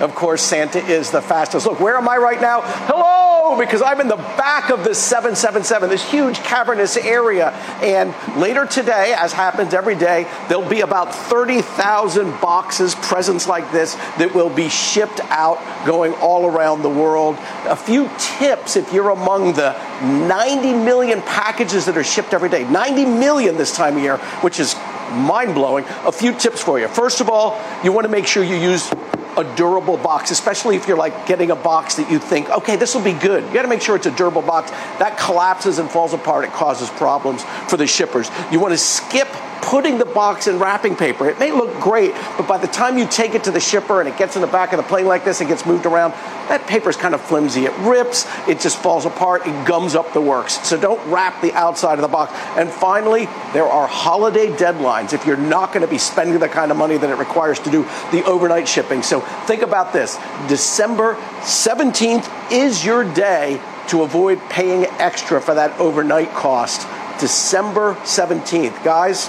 Of 0.00 0.14
course, 0.14 0.42
Santa 0.42 0.78
is 0.78 1.10
the 1.10 1.20
fastest. 1.20 1.66
Look, 1.66 1.80
where 1.80 1.96
am 1.96 2.08
I 2.08 2.16
right 2.18 2.40
now? 2.40 2.60
Hello, 2.62 3.58
because 3.58 3.82
I'm 3.82 4.00
in 4.00 4.06
the 4.06 4.16
back 4.16 4.70
of 4.70 4.84
this 4.84 4.98
777, 4.98 5.90
this 5.90 6.08
huge 6.08 6.38
cavernous 6.38 6.96
area. 6.96 7.50
And 7.82 8.14
later 8.40 8.64
today, 8.64 9.14
as 9.18 9.32
happens 9.32 9.74
every 9.74 9.96
day, 9.96 10.30
there'll 10.48 10.68
be 10.68 10.82
about 10.82 11.12
30,000 11.14 12.40
boxes, 12.40 12.94
presents 12.94 13.48
like 13.48 13.72
this, 13.72 13.94
that 14.18 14.34
will 14.34 14.50
be 14.50 14.68
shipped 14.68 15.20
out 15.24 15.58
going 15.84 16.14
all 16.14 16.46
around 16.46 16.82
the 16.82 16.88
world. 16.88 17.36
A 17.64 17.76
few 17.76 18.08
tips 18.38 18.76
if 18.76 18.92
you're 18.92 19.10
among 19.10 19.54
the 19.54 19.72
90 20.02 20.74
million 20.74 21.22
packages 21.22 21.86
that 21.86 21.96
are 21.96 22.04
shipped 22.04 22.32
every 22.34 22.48
day. 22.48 22.62
90 22.70 23.04
million 23.04 23.56
this 23.56 23.74
time 23.74 23.96
of 23.96 24.02
year, 24.02 24.18
which 24.42 24.60
is 24.60 24.76
mind 25.10 25.54
blowing. 25.54 25.84
A 26.04 26.12
few 26.12 26.32
tips 26.32 26.62
for 26.62 26.78
you. 26.78 26.86
First 26.86 27.20
of 27.20 27.28
all, 27.28 27.60
you 27.82 27.92
want 27.92 28.04
to 28.04 28.10
make 28.10 28.26
sure 28.26 28.44
you 28.44 28.56
use 28.56 28.92
a 29.36 29.44
durable 29.56 29.96
box, 29.96 30.30
especially 30.30 30.76
if 30.76 30.88
you're 30.88 30.96
like 30.96 31.26
getting 31.26 31.50
a 31.50 31.56
box 31.56 31.96
that 31.96 32.10
you 32.10 32.18
think, 32.18 32.48
okay, 32.50 32.76
this 32.76 32.94
will 32.94 33.02
be 33.02 33.12
good. 33.12 33.44
You 33.44 33.54
got 33.54 33.62
to 33.62 33.68
make 33.68 33.82
sure 33.82 33.96
it's 33.96 34.06
a 34.06 34.10
durable 34.10 34.42
box. 34.42 34.70
That 34.98 35.18
collapses 35.18 35.78
and 35.78 35.90
falls 35.90 36.14
apart. 36.14 36.44
It 36.44 36.52
causes 36.52 36.90
problems 36.90 37.44
for 37.68 37.76
the 37.76 37.86
shippers. 37.86 38.30
You 38.50 38.60
want 38.60 38.72
to 38.72 38.78
skip 38.78 39.28
putting 39.62 39.98
the 39.98 40.04
box 40.04 40.46
in 40.46 40.58
wrapping 40.58 40.96
paper. 40.96 41.28
It 41.28 41.38
may 41.38 41.52
look 41.52 41.80
great, 41.80 42.12
but 42.36 42.46
by 42.46 42.58
the 42.58 42.66
time 42.66 42.98
you 42.98 43.06
take 43.06 43.34
it 43.34 43.44
to 43.44 43.50
the 43.50 43.60
shipper 43.60 44.00
and 44.00 44.08
it 44.08 44.16
gets 44.16 44.36
in 44.36 44.42
the 44.42 44.48
back 44.48 44.72
of 44.72 44.76
the 44.76 44.82
plane 44.82 45.06
like 45.06 45.24
this 45.24 45.40
and 45.40 45.48
gets 45.48 45.66
moved 45.66 45.86
around, 45.86 46.12
that 46.48 46.66
paper 46.66 46.88
is 46.88 46.96
kind 46.96 47.14
of 47.14 47.20
flimsy. 47.20 47.66
It 47.66 47.76
rips, 47.78 48.26
it 48.48 48.60
just 48.60 48.78
falls 48.78 49.04
apart, 49.04 49.46
it 49.46 49.66
gums 49.66 49.94
up 49.94 50.12
the 50.12 50.20
works. 50.20 50.66
So 50.66 50.80
don't 50.80 51.04
wrap 51.10 51.40
the 51.42 51.52
outside 51.52 51.94
of 51.94 52.02
the 52.02 52.08
box. 52.08 52.32
And 52.56 52.70
finally, 52.70 53.26
there 53.52 53.66
are 53.66 53.86
holiday 53.86 54.48
deadlines 54.48 55.12
if 55.12 55.26
you're 55.26 55.36
not 55.36 55.72
going 55.72 55.84
to 55.84 55.90
be 55.90 55.98
spending 55.98 56.38
the 56.38 56.48
kind 56.48 56.70
of 56.70 56.76
money 56.76 56.96
that 56.96 57.10
it 57.10 57.16
requires 57.18 57.58
to 57.60 57.70
do 57.70 57.82
the 58.10 58.24
overnight 58.24 58.68
shipping. 58.68 59.02
So 59.02 59.20
think 59.46 59.62
about 59.62 59.92
this 59.92 60.18
December 60.48 61.14
17th 61.40 62.52
is 62.52 62.84
your 62.84 63.04
day 63.04 63.60
to 63.88 64.02
avoid 64.02 64.38
paying 64.50 64.84
extra 64.98 65.40
for 65.40 65.54
that 65.54 65.78
overnight 65.80 66.30
cost. 66.30 66.86
December 67.18 67.94
17th. 68.04 68.84
Guys, 68.84 69.28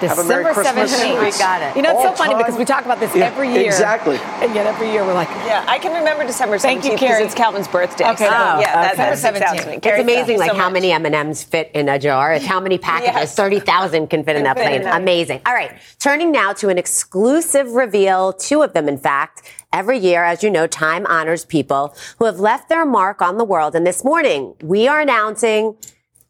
December 0.00 0.52
Christmas. 0.52 0.92
17th. 0.94 1.20
We 1.26 1.30
got 1.38 1.62
it. 1.62 1.76
You 1.76 1.82
know, 1.82 1.90
it's 1.92 2.02
so 2.02 2.08
All 2.10 2.14
funny 2.16 2.32
time. 2.34 2.42
because 2.42 2.56
we 2.58 2.64
talk 2.64 2.84
about 2.84 3.00
this 3.00 3.14
Yeah, 3.14 3.26
every 3.26 3.52
year. 3.52 3.64
exactly. 3.66 4.16
And 4.42 4.54
yet 4.54 4.66
every 4.66 4.90
year 4.90 5.04
we're 5.04 5.14
like, 5.14 5.28
Yeah, 5.46 5.64
I 5.66 5.78
can 5.78 5.92
remember 5.94 6.24
December 6.26 6.56
17th 6.56 6.62
Thank 6.62 6.84
you, 6.84 6.90
because 6.92 7.08
Kerry. 7.08 7.24
it's 7.24 7.34
Calvin's 7.34 7.68
birthday. 7.68 8.04
Okay. 8.10 8.24
so, 8.26 8.30
Oh, 8.30 8.60
yeah, 8.60 8.74
that, 8.74 8.92
okay. 8.94 8.96
that 8.96 9.18
sticks 9.18 9.40
out 9.42 9.56
to 9.56 9.62
17th. 9.62 9.72
It's 9.76 9.84
Kerry, 9.84 10.00
amazing, 10.02 10.38
like 10.38 10.50
so 10.50 10.56
how 10.56 10.64
much. 10.66 10.74
many 10.74 10.92
M 10.92 11.06
and 11.06 11.14
M's 11.14 11.42
fit 11.42 11.70
in 11.74 11.88
a 11.88 11.98
jar. 11.98 12.32
It's 12.34 12.44
how 12.46 12.60
many 12.60 12.78
packages. 12.78 13.14
Yes. 13.14 13.34
Thirty 13.34 13.60
thousand 13.60 14.08
can 14.08 14.24
fit 14.24 14.36
in 14.36 14.44
that 14.44 14.56
plane. 14.56 14.82
Amazing. 14.86 15.40
All 15.46 15.54
right, 15.54 15.72
turning 15.98 16.30
now 16.32 16.52
to 16.54 16.68
an 16.68 16.78
exclusive 16.78 17.70
reveal. 17.72 18.32
Two 18.32 18.62
of 18.62 18.72
them, 18.72 18.88
in 18.88 18.98
fact. 18.98 19.42
Every 19.72 19.98
year, 19.98 20.24
as 20.24 20.42
you 20.42 20.50
know, 20.50 20.66
Time 20.66 21.04
honors 21.06 21.44
people 21.44 21.94
who 22.18 22.24
have 22.24 22.40
left 22.40 22.68
their 22.68 22.86
mark 22.86 23.20
on 23.20 23.36
the 23.36 23.44
world. 23.44 23.74
And 23.74 23.86
this 23.86 24.04
morning, 24.04 24.54
we 24.62 24.88
are 24.88 25.00
announcing. 25.00 25.76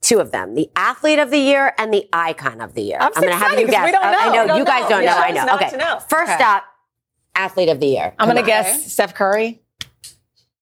Two 0.07 0.21
of 0.21 0.31
them, 0.31 0.55
the 0.55 0.71
athlete 0.77 1.19
of 1.19 1.31
the 1.33 1.39
year 1.39 1.75
and 1.79 1.93
the 1.93 2.09
icon 2.13 2.61
of 2.61 2.75
the 2.75 2.83
year. 2.83 2.99
I'm 3.01 3.13
so 3.13 3.23
going 3.23 3.33
to 3.33 3.39
have 3.45 3.59
you 3.59 3.67
guess. 3.67 3.85
we 3.87 3.91
don't 3.91 4.05
Uh, 4.05 4.15
I 4.17 4.27
know. 4.27 4.33
know 4.35 4.43
We 4.43 4.47
don't 4.49 4.59
you 4.59 4.65
guys 4.65 4.83
know. 4.85 4.89
don't 4.91 5.03
Yeah. 5.03 5.15
know. 5.15 5.21
I 5.21 5.31
know. 5.33 5.45
not 5.47 5.63
Okay. 5.63 5.71
to 5.71 5.77
know. 5.79 5.99
First 6.09 6.33
Okay. 6.35 6.45
up, 6.45 6.63
athlete 7.35 7.69
of 7.69 7.81
the 7.81 7.87
year. 7.89 8.15
I'm 8.17 8.29
going 8.29 8.37
to 8.37 8.43
Come 8.43 8.51
on. 8.59 8.63
guess 8.65 8.93
Steph 8.93 9.15
Curry, 9.15 9.63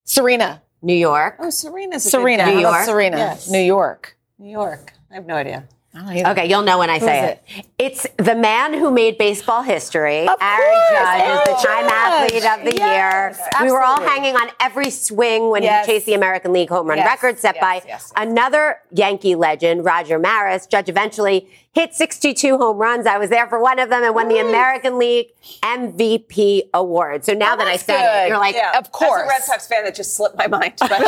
Serena. 0.04 0.62
New 0.80 0.94
York. 0.94 1.36
Oh, 1.40 1.50
Serena's 1.50 2.04
a 2.06 2.10
Serena. 2.10 2.44
Good 2.46 2.54
New 2.54 2.60
York? 2.60 2.84
Serena. 2.84 3.16
Yes. 3.18 3.48
New 3.50 3.58
York. 3.58 4.16
New 4.38 4.50
York. 4.50 4.92
I 5.10 5.14
have 5.14 5.26
no 5.26 5.34
idea. 5.34 5.64
I 5.94 5.98
don't 6.00 6.16
either. 6.16 6.28
Okay, 6.30 6.48
you'll 6.48 6.62
know 6.62 6.78
when 6.78 6.90
I 6.90 6.98
say 6.98 7.24
is 7.24 7.30
it. 7.58 7.66
It's 7.78 8.06
the 8.16 8.34
man 8.34 8.74
who 8.74 8.90
made 8.90 9.16
baseball 9.16 9.62
history. 9.62 10.26
Of 10.26 10.36
Aaron 10.40 10.64
course, 10.64 10.90
Judge 10.90 11.20
Aaron 11.20 11.38
is 11.38 11.44
the 11.44 11.56
oh, 11.56 11.62
Time 11.64 11.86
Athlete 11.88 12.44
of 12.44 12.64
the 12.64 12.74
Yes, 12.78 13.38
Year. 13.38 13.64
We 13.66 13.70
were 13.72 13.82
all 13.82 14.00
hanging 14.00 14.34
on 14.36 14.48
every 14.60 14.90
swing 14.90 15.50
when 15.50 15.62
Yes. 15.62 15.86
he 15.86 15.92
chased 15.92 16.06
the 16.06 16.14
American 16.14 16.52
League 16.52 16.68
home 16.68 16.88
run 16.88 16.98
Yes, 16.98 17.06
record 17.06 17.38
set 17.38 17.54
yes, 17.56 17.62
by 17.62 17.74
yes, 17.74 17.84
yes. 17.86 18.12
another 18.16 18.80
Yankee 18.90 19.34
legend, 19.36 19.84
Roger 19.84 20.18
Maris. 20.18 20.66
Judge 20.66 20.88
eventually 20.88 21.48
hit 21.72 21.92
62 21.94 22.56
home 22.56 22.78
runs. 22.78 23.04
I 23.06 23.18
was 23.18 23.30
there 23.30 23.48
for 23.48 23.60
one 23.60 23.78
of 23.80 23.88
them 23.90 24.04
and 24.04 24.14
won 24.14 24.28
the 24.28 24.38
American 24.38 24.96
League 24.96 25.26
MVP 25.62 26.62
award. 26.72 27.24
So 27.24 27.34
now 27.34 27.54
Oh, 27.54 27.56
that 27.56 27.66
I 27.66 27.72
that's 27.72 27.84
said 27.84 28.00
good. 28.00 28.26
it, 28.26 28.28
you're 28.28 28.38
like, 28.38 28.54
Yeah, 28.54 28.78
Of 28.78 28.92
course. 28.92 29.22
As 29.22 29.26
a 29.26 29.28
Red 29.28 29.42
Sox 29.42 29.66
fan, 29.66 29.82
that 29.84 29.94
just 29.94 30.16
slipped 30.16 30.36
my 30.38 30.46
mind. 30.46 30.74
But 30.80 30.90
right, 30.90 31.02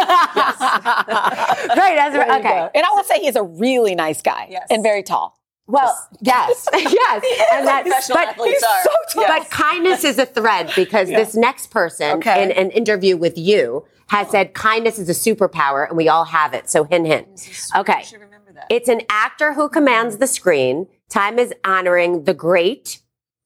that's 1.96 2.14
There 2.14 2.26
you 2.26 2.32
okay. 2.40 2.68
And 2.74 2.84
I 2.84 2.88
will 2.94 3.04
say 3.04 3.20
he's 3.20 3.36
a 3.36 3.42
really 3.42 3.94
nice 3.94 4.22
guy 4.22 4.48
Yes. 4.50 4.66
And 4.76 4.82
very 4.82 5.02
tall. 5.02 5.40
Well, 5.66 5.96
yes, 6.20 6.68
yes, 6.72 7.24
and 7.52 7.64
like 7.66 7.74
that, 7.74 7.82
professional 7.86 8.18
but, 8.18 8.28
athletes 8.28 8.62
are. 8.62 8.82
so 8.84 8.90
tall. 9.22 9.24
but 9.26 9.50
kindness 9.50 10.04
is 10.04 10.18
a 10.18 10.26
thread 10.26 10.70
because 10.76 11.08
this 11.08 11.34
next 11.34 11.70
person 11.70 12.18
Okay. 12.18 12.42
in 12.44 12.52
an 12.52 12.70
interview 12.70 13.16
with 13.16 13.36
you 13.38 13.84
has 14.08 14.30
said 14.30 14.54
kindness 14.54 14.98
is 15.00 15.08
a 15.08 15.12
superpower 15.34 15.88
and 15.88 15.96
we 15.96 16.08
all 16.08 16.26
have 16.26 16.52
it. 16.54 16.70
So 16.70 16.84
hint, 16.84 17.06
hint. 17.06 17.26
Okay, 17.74 18.02
should 18.04 18.20
remember 18.20 18.52
that. 18.52 18.66
it's 18.70 18.88
an 18.88 19.00
actor 19.08 19.54
who 19.54 19.68
commands 19.68 20.18
the 20.18 20.26
screen. 20.28 20.86
Time 21.08 21.38
is 21.40 21.52
honoring 21.64 22.24
the 22.24 22.34
great 22.34 23.00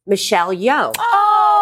Michelle 0.07 0.53
Yeoh. 0.55 0.93
Oh, 0.99 1.60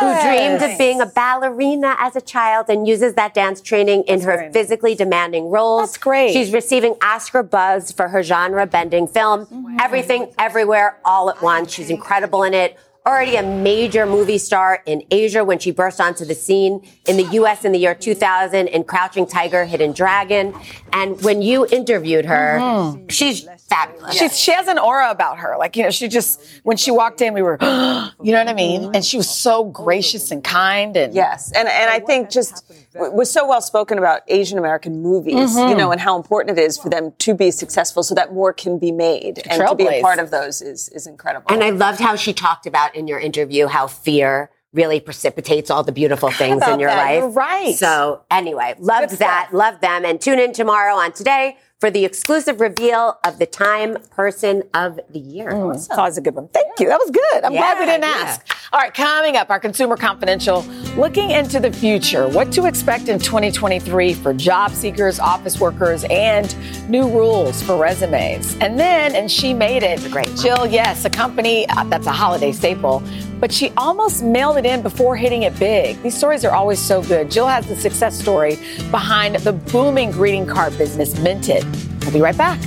Who 0.00 0.22
dreamed 0.22 0.62
of 0.62 0.78
being 0.78 1.00
a 1.00 1.06
ballerina 1.06 1.96
as 1.98 2.16
a 2.16 2.20
child 2.20 2.66
and 2.68 2.86
uses 2.86 3.14
that 3.14 3.34
dance 3.34 3.60
training 3.60 4.04
in 4.04 4.20
her 4.20 4.26
very 4.36 4.44
nice. 4.46 4.52
physically 4.52 4.94
demanding 4.94 5.50
roles. 5.50 5.82
That's 5.82 5.98
great. 5.98 6.32
She's 6.32 6.52
receiving 6.52 6.94
Oscar 7.02 7.42
buzz 7.42 7.90
for 7.92 8.08
her 8.08 8.22
genre 8.22 8.66
bending 8.66 9.06
film, 9.08 9.76
Everything, 9.80 10.32
Everywhere, 10.38 10.98
All 11.04 11.30
at 11.30 11.42
Once. 11.42 11.72
She's 11.72 11.90
incredible 11.90 12.42
in 12.42 12.54
it. 12.54 12.78
Already 13.08 13.36
a 13.36 13.42
major 13.42 14.04
movie 14.04 14.36
star 14.36 14.82
in 14.84 15.02
Asia 15.10 15.42
when 15.42 15.58
she 15.58 15.70
burst 15.70 15.98
onto 15.98 16.26
the 16.26 16.34
scene 16.34 16.86
in 17.06 17.16
the 17.16 17.22
US 17.40 17.64
in 17.64 17.72
the 17.72 17.78
year 17.78 17.94
2000 17.94 18.68
in 18.68 18.84
Crouching 18.84 19.26
Tiger, 19.26 19.64
Hidden 19.64 19.92
Dragon. 19.92 20.54
And 20.92 21.18
when 21.22 21.40
you 21.40 21.66
interviewed 21.68 22.26
her, 22.26 22.58
mm-hmm. 22.60 23.08
she's 23.08 23.48
fabulous. 23.66 24.14
She's, 24.14 24.38
she 24.38 24.52
has 24.52 24.68
an 24.68 24.78
aura 24.78 25.10
about 25.10 25.38
her. 25.38 25.56
Like, 25.58 25.74
you 25.74 25.84
know, 25.84 25.90
she 25.90 26.06
just, 26.08 26.60
when 26.64 26.76
she 26.76 26.90
walked 26.90 27.22
in, 27.22 27.32
we 27.32 27.40
were, 27.40 27.56
you 27.62 28.30
know 28.30 28.40
what 28.40 28.48
I 28.48 28.52
mean? 28.52 28.94
And 28.94 29.02
she 29.02 29.16
was 29.16 29.30
so 29.30 29.64
gracious 29.64 30.30
and 30.30 30.44
kind. 30.44 30.94
And 30.94 31.14
Yes, 31.14 31.50
and 31.52 31.66
and 31.66 31.90
I 31.90 32.00
think 32.00 32.28
just 32.28 32.68
w- 32.68 32.86
was 32.94 33.30
so 33.30 33.46
well 33.46 33.60
spoken 33.60 33.98
about 33.98 34.22
Asian 34.28 34.58
American 34.58 35.02
movies, 35.02 35.34
you 35.34 35.60
mm-hmm. 35.60 35.78
know, 35.78 35.92
and 35.92 36.00
how 36.00 36.16
important 36.16 36.58
it 36.58 36.62
is 36.62 36.78
for 36.78 36.88
them 36.88 37.12
to 37.18 37.34
be 37.34 37.50
successful, 37.50 38.02
so 38.02 38.14
that 38.14 38.32
more 38.32 38.52
can 38.52 38.78
be 38.78 38.92
made, 38.92 39.42
and 39.48 39.66
to 39.66 39.74
be 39.74 39.86
a 39.86 40.00
part 40.00 40.18
of 40.18 40.30
those 40.30 40.62
is 40.62 40.88
is 40.90 41.06
incredible. 41.06 41.46
And 41.48 41.62
I 41.62 41.70
loved 41.70 42.00
how 42.00 42.16
she 42.16 42.32
talked 42.32 42.66
about 42.66 42.94
in 42.94 43.06
your 43.06 43.18
interview 43.18 43.66
how 43.66 43.86
fear 43.86 44.50
really 44.72 45.00
precipitates 45.00 45.70
all 45.70 45.82
the 45.82 45.92
beautiful 45.92 46.30
things 46.30 46.62
in 46.66 46.78
your 46.78 46.90
that. 46.90 47.04
life. 47.04 47.18
You're 47.18 47.30
right. 47.30 47.74
So 47.74 48.22
anyway, 48.30 48.74
loved 48.78 49.10
Good 49.10 49.18
that, 49.20 49.48
stuff. 49.48 49.54
loved 49.54 49.80
them, 49.80 50.04
and 50.04 50.20
tune 50.20 50.38
in 50.38 50.52
tomorrow 50.52 50.94
on 50.94 51.12
Today 51.12 51.56
for 51.78 51.90
the 51.90 52.04
exclusive 52.04 52.60
reveal 52.60 53.18
of 53.24 53.38
the 53.38 53.46
Time 53.46 53.98
Person 54.10 54.64
of 54.74 54.98
the 55.10 55.20
Year. 55.20 55.50
that 55.50 55.96
was 55.96 56.18
a 56.18 56.20
good 56.20 56.34
one. 56.34 56.48
Thank 56.48 56.80
you. 56.80 56.88
That 56.88 56.98
was 56.98 57.10
good. 57.10 57.44
I'm 57.44 57.52
glad 57.52 57.78
we 57.78 57.86
didn't 57.86 58.02
yeah. 58.02 58.14
ask. 58.16 58.56
All 58.72 58.80
right, 58.80 58.92
coming 58.92 59.36
up, 59.36 59.48
our 59.48 59.60
Consumer 59.60 59.96
Confidential, 59.96 60.62
looking 60.96 61.30
into 61.30 61.60
the 61.60 61.72
future, 61.72 62.28
what 62.28 62.52
to 62.52 62.66
expect 62.66 63.08
in 63.08 63.18
2023 63.18 64.12
for 64.12 64.34
job 64.34 64.72
seekers, 64.72 65.20
office 65.20 65.60
workers, 65.60 66.04
and 66.10 66.54
new 66.90 67.08
rules 67.08 67.62
for 67.62 67.76
resumes. 67.76 68.56
And 68.60 68.78
then, 68.78 69.14
and 69.14 69.30
she 69.30 69.54
made 69.54 69.82
it. 69.84 70.00
great. 70.10 70.34
Jill, 70.36 70.66
yes, 70.66 71.04
a 71.04 71.10
company 71.10 71.66
uh, 71.70 71.84
that's 71.84 72.06
a 72.06 72.12
holiday 72.12 72.52
staple, 72.52 73.02
but 73.40 73.52
she 73.52 73.70
almost 73.76 74.22
mailed 74.22 74.56
it 74.56 74.66
in 74.66 74.82
before 74.82 75.16
hitting 75.16 75.42
it 75.42 75.58
big. 75.58 76.00
These 76.02 76.16
stories 76.16 76.44
are 76.44 76.52
always 76.52 76.80
so 76.80 77.02
good. 77.02 77.30
Jill 77.30 77.46
has 77.46 77.66
the 77.66 77.76
success 77.76 78.18
story 78.18 78.56
behind 78.90 79.36
the 79.36 79.52
booming 79.52 80.10
greeting 80.10 80.46
card 80.46 80.76
business, 80.78 81.18
Minted. 81.18 81.64
We'll 82.02 82.12
be 82.12 82.20
right 82.20 82.36
back. 82.36 82.60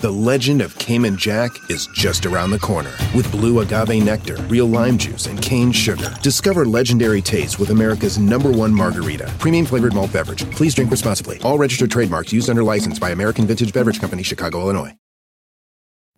The 0.00 0.10
legend 0.10 0.62
of 0.62 0.78
Cayman 0.78 1.18
Jack 1.18 1.50
is 1.68 1.86
just 1.88 2.24
around 2.24 2.52
the 2.52 2.58
corner. 2.58 2.92
With 3.14 3.30
blue 3.30 3.60
agave 3.60 4.02
nectar, 4.02 4.36
real 4.44 4.64
lime 4.64 4.96
juice, 4.96 5.26
and 5.26 5.42
cane 5.42 5.72
sugar. 5.72 6.14
Discover 6.22 6.64
legendary 6.64 7.20
taste 7.20 7.58
with 7.58 7.68
America's 7.68 8.18
number 8.18 8.50
one 8.50 8.72
margarita. 8.72 9.30
Premium 9.38 9.66
flavored 9.66 9.92
malt 9.92 10.10
beverage. 10.10 10.50
Please 10.52 10.74
drink 10.74 10.90
responsibly. 10.90 11.38
All 11.42 11.58
registered 11.58 11.90
trademarks 11.90 12.32
used 12.32 12.48
under 12.48 12.64
license 12.64 12.98
by 12.98 13.10
American 13.10 13.46
Vintage 13.46 13.74
Beverage 13.74 14.00
Company, 14.00 14.22
Chicago, 14.22 14.60
Illinois. 14.60 14.99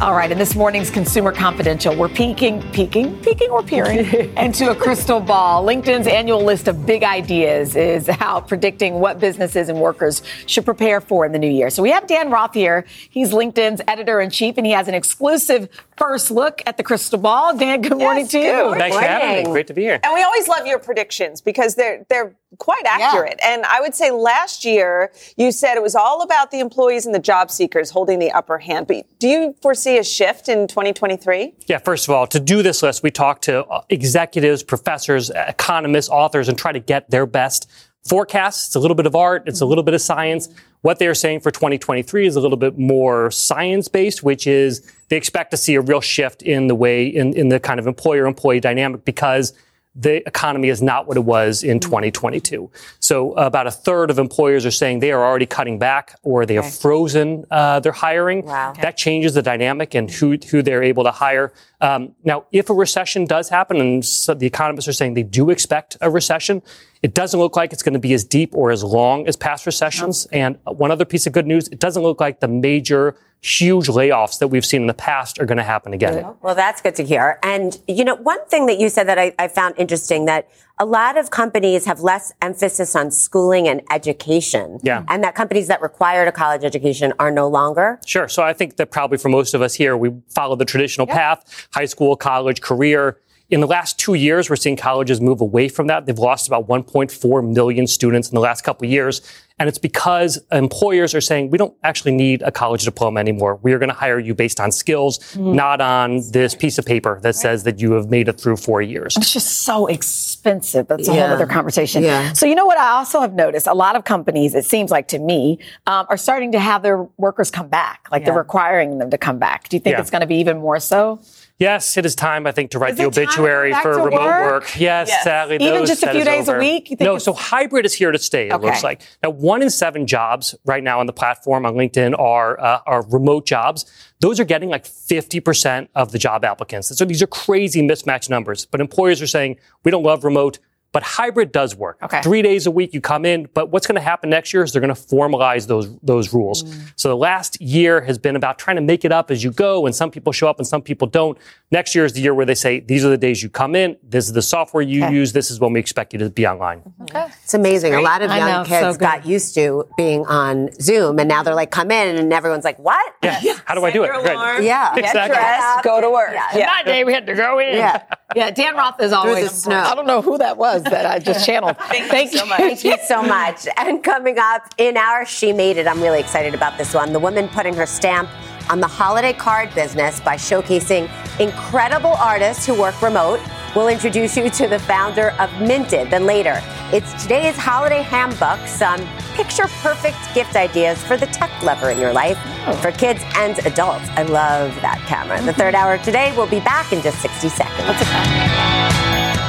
All 0.00 0.14
right, 0.14 0.32
and 0.32 0.40
this 0.40 0.56
morning's 0.56 0.88
Consumer 0.88 1.30
Confidential, 1.30 1.94
we're 1.94 2.08
peeking, 2.08 2.62
peeking, 2.72 3.20
peeking 3.20 3.50
or 3.50 3.62
peering 3.62 3.98
into 4.38 4.70
a 4.70 4.74
crystal 4.74 5.20
ball. 5.20 5.62
LinkedIn's 5.62 6.06
annual 6.06 6.42
list 6.42 6.68
of 6.68 6.86
big 6.86 7.02
ideas 7.02 7.76
is 7.76 8.08
out 8.08 8.48
predicting 8.48 8.94
what 8.94 9.20
businesses 9.20 9.68
and 9.68 9.78
workers 9.78 10.22
should 10.46 10.64
prepare 10.64 11.02
for 11.02 11.26
in 11.26 11.32
the 11.32 11.38
new 11.38 11.50
year. 11.50 11.68
So 11.68 11.82
we 11.82 11.90
have 11.90 12.06
Dan 12.06 12.30
Roth 12.30 12.54
here. 12.54 12.86
He's 13.10 13.32
LinkedIn's 13.32 13.82
editor 13.86 14.22
in 14.22 14.30
chief, 14.30 14.56
and 14.56 14.64
he 14.64 14.72
has 14.72 14.88
an 14.88 14.94
exclusive 14.94 15.68
first 16.00 16.30
look 16.30 16.62
at 16.64 16.78
the 16.78 16.82
crystal 16.82 17.18
ball. 17.18 17.54
Dan, 17.56 17.82
good 17.82 17.98
morning 17.98 18.24
Yes, 18.24 18.30
to 18.32 18.38
you. 18.38 18.52
good 18.52 18.78
Thanks 18.78 18.96
for 18.96 19.02
having 19.02 19.44
me. 19.44 19.50
Great 19.50 19.66
to 19.66 19.74
be 19.74 19.82
here. 19.82 20.00
And 20.02 20.14
we 20.14 20.22
always 20.22 20.48
love 20.48 20.66
your 20.66 20.78
predictions 20.78 21.42
because 21.42 21.74
they're 21.74 22.06
they're 22.08 22.34
quite 22.58 22.84
accurate. 22.86 23.38
And 23.44 23.64
I 23.66 23.80
would 23.80 23.94
say 23.94 24.10
last 24.10 24.64
year 24.64 25.12
you 25.36 25.52
said 25.52 25.76
it 25.76 25.82
was 25.82 25.94
all 25.94 26.22
about 26.22 26.50
the 26.50 26.58
employees 26.60 27.04
and 27.04 27.14
the 27.14 27.20
job 27.20 27.50
seekers 27.50 27.90
holding 27.90 28.18
the 28.18 28.32
upper 28.32 28.58
hand. 28.58 28.86
But 28.86 29.04
do 29.18 29.28
you 29.28 29.54
foresee 29.60 29.98
a 29.98 30.04
shift 30.04 30.48
in 30.48 30.66
2023? 30.66 31.54
Yeah, 31.66 31.78
first 31.78 32.08
of 32.08 32.14
all, 32.14 32.26
to 32.28 32.40
do 32.40 32.62
this 32.62 32.82
list, 32.82 33.02
we 33.02 33.10
talked 33.10 33.42
to 33.44 33.64
uh, 33.66 33.82
executives, 33.90 34.62
professors, 34.62 35.30
economists, 35.30 36.08
authors, 36.08 36.48
and 36.48 36.56
try 36.56 36.72
to 36.72 36.80
get 36.80 37.10
their 37.10 37.26
best 37.26 37.70
forecasts. 38.08 38.68
It's 38.68 38.76
a 38.76 38.80
little 38.80 38.94
bit 38.94 39.06
of 39.06 39.14
art, 39.14 39.42
it's 39.46 39.60
a 39.60 39.66
little 39.66 39.84
bit 39.84 39.92
of 39.94 40.00
science. 40.00 40.48
What 40.82 40.98
they're 40.98 41.14
saying 41.14 41.40
for 41.40 41.50
2023 41.50 42.26
is 42.26 42.36
a 42.36 42.40
little 42.40 42.56
bit 42.56 42.78
more 42.78 43.30
science 43.30 43.88
based, 43.88 44.22
which 44.22 44.46
is 44.46 44.90
they 45.08 45.16
expect 45.16 45.50
to 45.50 45.56
see 45.56 45.74
a 45.74 45.80
real 45.80 46.00
shift 46.00 46.42
in 46.42 46.68
the 46.68 46.74
way, 46.74 47.06
in, 47.06 47.34
in 47.34 47.50
the 47.50 47.60
kind 47.60 47.78
of 47.78 47.86
employer 47.86 48.26
employee 48.26 48.60
dynamic 48.60 49.04
because 49.04 49.52
the 49.94 50.26
economy 50.26 50.68
is 50.68 50.80
not 50.80 51.08
what 51.08 51.16
it 51.16 51.24
was 51.24 51.64
in 51.64 51.80
2022. 51.80 52.70
So 53.00 53.32
about 53.32 53.66
a 53.66 53.72
third 53.72 54.10
of 54.10 54.18
employers 54.18 54.64
are 54.64 54.70
saying 54.70 55.00
they 55.00 55.10
are 55.10 55.24
already 55.24 55.46
cutting 55.46 55.78
back 55.78 56.16
or 56.22 56.46
they 56.46 56.54
have 56.54 56.72
frozen 56.72 57.44
uh, 57.50 57.80
their 57.80 57.92
hiring. 57.92 58.44
Wow. 58.44 58.74
That 58.80 58.96
changes 58.96 59.34
the 59.34 59.42
dynamic 59.42 59.94
and 59.94 60.08
who, 60.08 60.36
who 60.50 60.62
they're 60.62 60.82
able 60.82 61.02
to 61.04 61.10
hire. 61.10 61.52
Um, 61.80 62.14
now, 62.22 62.44
if 62.52 62.70
a 62.70 62.74
recession 62.74 63.24
does 63.24 63.48
happen, 63.48 63.78
and 63.78 64.04
so 64.04 64.34
the 64.34 64.46
economists 64.46 64.86
are 64.86 64.92
saying 64.92 65.14
they 65.14 65.22
do 65.24 65.50
expect 65.50 65.96
a 66.00 66.10
recession, 66.10 66.62
it 67.02 67.14
doesn't 67.14 67.40
look 67.40 67.56
like 67.56 67.72
it's 67.72 67.82
going 67.82 67.94
to 67.94 68.00
be 68.00 68.12
as 68.12 68.22
deep 68.22 68.54
or 68.54 68.70
as 68.70 68.84
long 68.84 69.26
as 69.26 69.36
past 69.36 69.66
recessions. 69.66 70.26
And 70.26 70.58
one 70.64 70.90
other 70.90 71.04
piece 71.04 71.26
of 71.26 71.32
good 71.32 71.46
news, 71.46 71.68
it 71.68 71.80
doesn't 71.80 72.02
look 72.02 72.20
like 72.20 72.40
the 72.40 72.48
major, 72.48 73.16
huge 73.42 73.86
layoffs 73.86 74.38
that 74.38 74.48
we've 74.48 74.66
seen 74.66 74.82
in 74.82 74.86
the 74.86 74.94
past 74.94 75.38
are 75.38 75.46
going 75.46 75.58
to 75.58 75.64
happen 75.64 75.94
again. 75.94 76.26
Well, 76.42 76.54
that's 76.54 76.82
good 76.82 76.94
to 76.96 77.04
hear. 77.04 77.38
And, 77.42 77.80
you 77.88 78.04
know, 78.04 78.16
one 78.16 78.44
thing 78.46 78.66
that 78.66 78.78
you 78.78 78.90
said 78.90 79.08
that 79.08 79.18
I, 79.18 79.34
I 79.38 79.48
found 79.48 79.74
interesting 79.78 80.26
that 80.26 80.50
a 80.78 80.84
lot 80.84 81.16
of 81.16 81.30
companies 81.30 81.86
have 81.86 82.00
less 82.00 82.32
emphasis 82.42 82.94
on 82.94 83.10
schooling 83.10 83.66
and 83.66 83.82
education. 83.90 84.78
Yeah. 84.82 85.04
And 85.08 85.24
that 85.24 85.34
companies 85.34 85.68
that 85.68 85.80
required 85.80 86.28
a 86.28 86.32
college 86.32 86.64
education 86.64 87.14
are 87.18 87.30
no 87.30 87.48
longer. 87.48 87.98
Sure. 88.04 88.28
So 88.28 88.42
I 88.42 88.52
think 88.52 88.76
that 88.76 88.90
probably 88.90 89.16
for 89.16 89.30
most 89.30 89.54
of 89.54 89.62
us 89.62 89.74
here, 89.74 89.96
we 89.96 90.12
follow 90.28 90.56
the 90.56 90.66
traditional 90.66 91.06
path, 91.06 91.68
high 91.72 91.86
school, 91.86 92.16
college, 92.16 92.60
career. 92.60 93.18
In 93.50 93.60
the 93.60 93.66
last 93.66 93.98
two 93.98 94.14
years, 94.14 94.48
we're 94.48 94.54
seeing 94.54 94.76
colleges 94.76 95.20
move 95.20 95.40
away 95.40 95.68
from 95.68 95.88
that. 95.88 96.06
They've 96.06 96.16
lost 96.18 96.46
about 96.46 96.68
1.4 96.68 97.52
million 97.52 97.86
students 97.88 98.28
in 98.28 98.34
the 98.36 98.40
last 98.40 98.62
couple 98.62 98.86
of 98.86 98.92
years. 98.92 99.20
And 99.58 99.68
it's 99.68 99.76
because 99.76 100.38
employers 100.52 101.14
are 101.16 101.20
saying, 101.20 101.50
we 101.50 101.58
don't 101.58 101.74
actually 101.82 102.12
need 102.12 102.40
a 102.42 102.52
college 102.52 102.84
diploma 102.84 103.18
anymore. 103.20 103.58
We 103.60 103.72
are 103.72 103.78
going 103.78 103.88
to 103.90 103.94
hire 103.94 104.18
you 104.20 104.34
based 104.34 104.60
on 104.60 104.70
skills, 104.72 105.18
Mm. 105.34 105.54
not 105.54 105.80
on 105.80 106.22
this 106.30 106.54
piece 106.54 106.78
of 106.78 106.86
paper 106.86 107.18
that 107.22 107.34
says 107.34 107.64
that 107.64 107.80
you 107.80 107.92
have 107.92 108.08
made 108.08 108.28
it 108.28 108.40
through 108.40 108.56
four 108.56 108.80
years. 108.80 109.16
It's 109.18 109.32
just 109.32 109.62
so 109.64 109.86
expensive. 109.88 110.86
That's 110.86 111.08
a 111.08 111.12
Yeah. 111.14 111.26
whole 111.26 111.34
other 111.36 111.46
conversation. 111.46 112.04
Yeah. 112.04 112.32
So 112.32 112.46
you 112.46 112.54
know 112.54 112.64
what 112.66 112.78
I 112.78 112.90
also 112.92 113.20
have 113.20 113.34
noticed? 113.34 113.66
A 113.66 113.74
lot 113.74 113.96
of 113.96 114.04
companies, 114.04 114.54
it 114.54 114.64
seems 114.64 114.90
like 114.92 115.08
to 115.08 115.18
me, 115.18 115.58
um, 115.86 116.06
are 116.08 116.16
starting 116.16 116.52
to 116.52 116.58
have 116.60 116.82
their 116.82 117.06
workers 117.18 117.50
come 117.50 117.68
back. 117.68 118.06
Like 118.12 118.24
they're 118.24 118.32
requiring 118.32 118.98
them 118.98 119.10
to 119.10 119.18
come 119.18 119.38
back. 119.38 119.68
Do 119.68 119.76
you 119.76 119.80
think 119.80 119.94
Yeah. 119.94 120.00
it's 120.00 120.10
going 120.10 120.20
to 120.22 120.26
be 120.26 120.36
even 120.36 120.58
more 120.58 120.78
so? 120.78 121.18
Yes, 121.60 121.98
it 121.98 122.06
is 122.06 122.14
time, 122.14 122.46
I 122.46 122.52
think, 122.52 122.70
to 122.70 122.78
write 122.78 122.92
Is 122.92 122.96
the 122.96 123.02
it 123.02 123.12
time 123.12 123.12
to 123.12 123.20
go 123.20 123.26
obituary 123.26 123.74
for 123.74 123.90
remote 124.02 124.12
work? 124.22 124.50
work. 124.62 124.80
Yes, 124.80 125.08
Yes. 125.08 125.22
sadly, 125.24 125.56
Even 125.56 125.74
those- 125.74 125.88
just 125.90 126.02
a 126.02 126.10
few 126.10 126.24
days 126.24 126.48
a 126.48 126.56
week? 126.56 126.90
You 126.90 126.96
think 126.96 127.06
No, 127.06 127.18
so 127.18 127.34
hybrid 127.34 127.84
is 127.84 127.92
here 127.92 128.10
to 128.10 128.18
stay. 128.18 128.48
It 128.48 128.54
Okay. 128.54 128.64
looks 128.66 128.82
like 128.82 129.02
now 129.22 129.28
one 129.28 129.60
in 129.60 129.68
seven 129.68 130.06
jobs 130.06 130.54
right 130.64 130.82
now 130.82 131.00
on 131.00 131.06
the 131.06 131.12
platform 131.12 131.66
on 131.66 131.74
LinkedIn 131.74 132.18
are 132.18 132.58
uh, 132.58 132.78
are 132.86 133.02
remote 133.10 133.44
jobs. 133.44 133.84
Those 134.20 134.40
are 134.40 134.44
getting 134.44 134.70
like 134.70 134.86
fifty 134.86 135.38
percent 135.38 135.90
of 135.94 136.12
the 136.12 136.18
job 136.18 136.46
applicants. 136.46 136.96
So 136.96 137.04
these 137.04 137.22
are 137.22 137.26
crazy 137.26 137.82
mismatched 137.82 138.30
numbers. 138.30 138.64
But 138.64 138.80
employers 138.80 139.20
are 139.20 139.26
saying 139.26 139.56
we 139.84 139.90
don't 139.90 140.02
love 140.02 140.24
remote. 140.24 140.58
But 140.92 141.02
hybrid 141.04 141.52
does 141.52 141.76
work. 141.76 141.98
Okay. 142.02 142.20
Three 142.22 142.42
days 142.42 142.66
a 142.66 142.70
week 142.70 142.92
you 142.94 143.00
come 143.00 143.24
in. 143.24 143.48
But 143.54 143.70
what's 143.70 143.86
going 143.86 143.94
to 143.94 144.00
happen 144.00 144.28
next 144.30 144.52
year 144.52 144.64
is 144.64 144.72
they're 144.72 144.80
going 144.82 144.94
to 144.94 145.00
formalize 145.00 145.66
those 145.68 145.96
those 146.02 146.32
rules. 146.34 146.64
Mm. 146.64 146.92
So 146.96 147.08
the 147.08 147.16
last 147.16 147.60
year 147.60 148.00
has 148.00 148.18
been 148.18 148.34
about 148.34 148.58
trying 148.58 148.76
to 148.76 148.82
make 148.82 149.04
it 149.04 149.12
up 149.12 149.30
as 149.30 149.44
you 149.44 149.52
go, 149.52 149.86
and 149.86 149.94
some 149.94 150.10
people 150.10 150.32
show 150.32 150.48
up 150.48 150.58
and 150.58 150.66
some 150.66 150.82
people 150.82 151.06
don't. 151.06 151.38
Next 151.70 151.94
year 151.94 152.04
is 152.04 152.12
the 152.14 152.20
year 152.20 152.34
where 152.34 152.44
they 152.46 152.56
say 152.56 152.80
these 152.80 153.04
are 153.04 153.08
the 153.08 153.16
days 153.18 153.40
you 153.42 153.48
come 153.48 153.76
in. 153.76 153.96
This 154.02 154.26
is 154.26 154.32
the 154.32 154.42
software 154.42 154.82
you 154.82 155.04
Okay. 155.04 155.14
use. 155.14 155.32
This 155.32 155.50
is 155.52 155.60
when 155.60 155.72
we 155.72 155.78
expect 155.78 156.12
you 156.12 156.18
to 156.18 156.30
be 156.30 156.44
online. 156.46 156.82
Okay. 157.02 157.26
It's 157.44 157.54
amazing. 157.54 157.94
A 157.94 158.00
lot 158.00 158.22
of 158.22 158.30
young 158.30 158.48
know, 158.50 158.64
kids 158.64 158.94
so 158.96 158.98
got 159.00 159.24
used 159.24 159.54
to 159.54 159.86
being 159.96 160.26
on 160.26 160.70
Zoom 160.80 161.18
and 161.20 161.28
now 161.28 161.44
they're 161.44 161.54
like, 161.54 161.70
come 161.70 161.90
in 161.92 162.16
and 162.16 162.32
everyone's 162.32 162.64
like, 162.64 162.78
what? 162.80 163.14
Yeah. 163.22 163.40
How 163.64 163.74
do 163.76 163.84
I 163.84 163.90
do 163.92 164.02
it? 164.02 164.06
Your 164.08 164.22
Right. 164.22 164.32
alarm, 164.34 164.62
Yeah. 164.64 164.94
Get 164.96 165.04
Exactly. 165.04 165.36
dressed, 165.36 165.84
go 165.84 166.00
to 166.00 166.10
work. 166.10 166.30
Yeah. 166.54 166.66
My 166.66 166.82
day, 166.82 167.04
we 167.04 167.12
had 167.12 167.26
to 167.26 167.34
go 167.34 167.58
in. 167.60 167.76
Yeah. 167.76 168.02
Yeah, 168.36 168.50
Dan 168.50 168.76
Roth 168.76 169.00
is 169.00 169.12
always. 169.12 169.50
the 169.50 169.56
snow. 169.56 169.78
I 169.78 169.94
don't 169.94 170.06
know 170.06 170.22
who 170.22 170.38
that 170.38 170.56
was 170.56 170.82
that 170.84 171.06
I 171.06 171.18
just 171.18 171.44
channeled. 171.46 171.76
Thank, 171.88 172.32
you 172.32 172.38
so 172.38 172.46
much. 172.46 172.58
Thank 172.58 172.84
you 172.84 172.96
so 173.06 173.22
much. 173.22 173.66
And 173.76 174.02
coming 174.02 174.38
up 174.38 174.72
in 174.78 174.96
our 174.96 175.26
She 175.26 175.52
Made 175.52 175.76
It, 175.76 175.86
I'm 175.86 176.00
really 176.00 176.20
excited 176.20 176.54
about 176.54 176.78
this 176.78 176.94
one. 176.94 177.12
The 177.12 177.18
woman 177.18 177.48
putting 177.48 177.74
her 177.74 177.86
stamp 177.86 178.28
on 178.70 178.80
the 178.80 178.86
holiday 178.86 179.32
card 179.32 179.74
business 179.74 180.20
by 180.20 180.36
showcasing 180.36 181.10
incredible 181.40 182.12
artists 182.14 182.64
who 182.66 182.80
work 182.80 183.00
remote. 183.02 183.40
We'll 183.76 183.88
introduce 183.88 184.36
you 184.36 184.50
to 184.50 184.66
the 184.66 184.80
founder 184.80 185.30
of 185.38 185.48
Minted. 185.60 186.10
Then 186.10 186.26
later, 186.26 186.60
it's 186.92 187.22
today's 187.22 187.56
holiday 187.56 188.02
handbook, 188.02 188.66
some 188.66 188.98
picture 189.34 189.68
perfect 189.80 190.18
gift 190.34 190.56
ideas 190.56 191.00
for 191.04 191.16
the 191.16 191.26
tech 191.26 191.50
lover 191.62 191.90
in 191.90 191.98
your 191.98 192.12
life, 192.12 192.36
for 192.80 192.90
kids 192.90 193.22
and 193.36 193.58
adults. 193.60 194.08
I 194.10 194.22
love 194.22 194.74
that 194.82 194.98
camera. 195.06 195.40
The 195.40 195.52
third 195.52 195.76
hour 195.76 195.98
today, 195.98 196.34
we'll 196.36 196.48
be 196.48 196.60
back 196.60 196.92
in 196.92 197.00
just 197.00 197.22
60 197.22 197.48
seconds. 197.48 199.39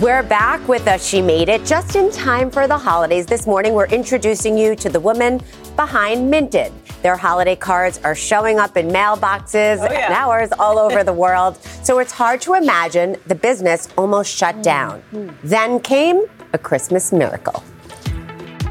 We're 0.00 0.22
back 0.22 0.66
with 0.68 0.86
a 0.88 0.98
She 0.98 1.22
Made 1.22 1.48
It 1.48 1.64
just 1.64 1.96
in 1.96 2.10
time 2.10 2.50
for 2.50 2.68
the 2.68 2.76
holidays. 2.76 3.24
This 3.24 3.46
morning, 3.46 3.72
we're 3.72 3.86
introducing 3.86 4.58
you 4.58 4.76
to 4.76 4.90
the 4.90 5.00
woman 5.00 5.40
behind 5.74 6.30
Minted. 6.30 6.70
Their 7.02 7.16
holiday 7.16 7.56
cards 7.56 7.98
are 8.04 8.14
showing 8.14 8.58
up 8.58 8.76
in 8.76 8.88
mailboxes 8.88 9.78
Oh, 9.80 9.90
yeah. 9.90 10.06
and 10.06 10.14
ours 10.14 10.50
all 10.58 10.78
over 10.78 11.02
the 11.02 11.12
world. 11.14 11.56
So 11.82 11.98
it's 11.98 12.12
hard 12.12 12.42
to 12.42 12.54
imagine 12.54 13.16
the 13.26 13.34
business 13.34 13.88
almost 13.96 14.34
shut 14.34 14.62
down. 14.62 15.02
Then 15.42 15.80
came 15.80 16.26
a 16.52 16.58
Christmas 16.58 17.10
miracle. 17.10 17.64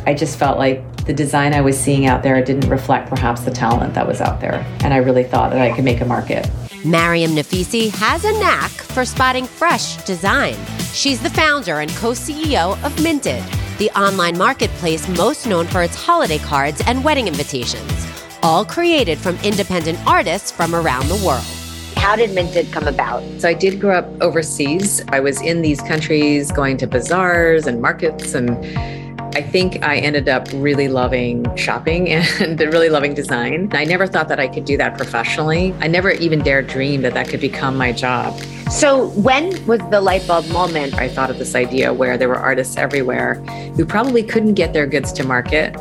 I 0.05 0.13
just 0.13 0.37
felt 0.37 0.59
like 0.59 1.05
the 1.07 1.13
design 1.13 1.53
I 1.55 1.61
was 1.61 1.79
seeing 1.79 2.05
out 2.05 2.21
there 2.21 2.39
didn't 2.43 2.69
reflect 2.69 3.09
perhaps 3.09 3.41
the 3.41 3.51
talent 3.51 3.95
that 3.95 4.05
was 4.07 4.21
out 4.21 4.39
there. 4.41 4.63
And 4.81 4.93
I 4.93 4.97
really 4.97 5.23
thought 5.23 5.51
that 5.51 5.61
I 5.61 5.75
could 5.75 5.85
make 5.85 6.01
a 6.01 6.05
market. 6.05 6.47
Mariam 6.85 7.31
Naficy 7.31 7.89
has 7.95 8.23
a 8.25 8.31
knack 8.33 8.69
for 8.69 9.05
spotting 9.05 9.45
fresh 9.45 9.97
design. 10.03 10.55
She's 10.95 11.19
the 11.19 11.29
founder 11.29 11.81
and 11.81 11.91
co 11.91 12.11
CEO 12.11 12.81
of 12.85 13.03
Minted, 13.03 13.43
the 13.79 13.89
online 13.99 14.37
marketplace 14.37 15.09
most 15.09 15.45
known 15.45 15.67
for 15.67 15.83
its 15.83 15.93
holiday 15.93 16.37
cards 16.37 16.81
and 16.87 17.03
wedding 17.03 17.27
invitations, 17.27 18.07
all 18.41 18.63
created 18.63 19.17
from 19.17 19.37
independent 19.43 19.99
artists 20.07 20.51
from 20.51 20.73
around 20.73 21.09
the 21.09 21.17
world. 21.17 21.43
How 21.97 22.15
did 22.15 22.33
Minted 22.33 22.71
come 22.71 22.87
about? 22.87 23.23
So 23.41 23.49
I 23.49 23.53
did 23.53 23.81
grow 23.81 23.97
up 23.97 24.07
overseas. 24.21 25.03
I 25.09 25.19
was 25.19 25.41
in 25.41 25.61
these 25.61 25.81
countries 25.81 26.49
going 26.49 26.77
to 26.77 26.87
bazaars 26.87 27.67
and 27.67 27.81
markets 27.81 28.33
and 28.33 28.55
I 29.35 29.41
think 29.41 29.83
I 29.83 29.97
ended 29.97 30.29
up 30.29 30.47
really 30.53 30.87
loving 30.87 31.53
shopping 31.57 32.07
and 32.13 32.57
really 32.57 32.87
loving 32.87 33.13
design. 33.13 33.69
I 33.73 33.83
never 33.83 34.07
thought 34.07 34.29
that 34.29 34.39
I 34.39 34.47
could 34.47 34.63
do 34.63 34.77
that 34.77 34.95
professionally. 34.95 35.75
I 35.81 35.87
never 35.87 36.11
even 36.11 36.39
dared 36.39 36.67
dream 36.67 37.01
that 37.01 37.13
that 37.15 37.27
could 37.27 37.41
become 37.41 37.75
my 37.75 37.91
job. 37.91 38.39
So, 38.71 39.09
when 39.09 39.65
was 39.67 39.81
the 39.91 39.99
light 39.99 40.25
bulb 40.25 40.47
moment? 40.51 40.93
I 40.93 41.09
thought 41.09 41.29
of 41.29 41.37
this 41.37 41.53
idea 41.53 41.93
where 41.93 42.17
there 42.17 42.29
were 42.29 42.37
artists 42.37 42.77
everywhere 42.77 43.35
who 43.75 43.85
probably 43.85 44.23
couldn't 44.23 44.53
get 44.53 44.71
their 44.71 44.87
goods 44.87 45.11
to 45.11 45.25
market 45.25 45.75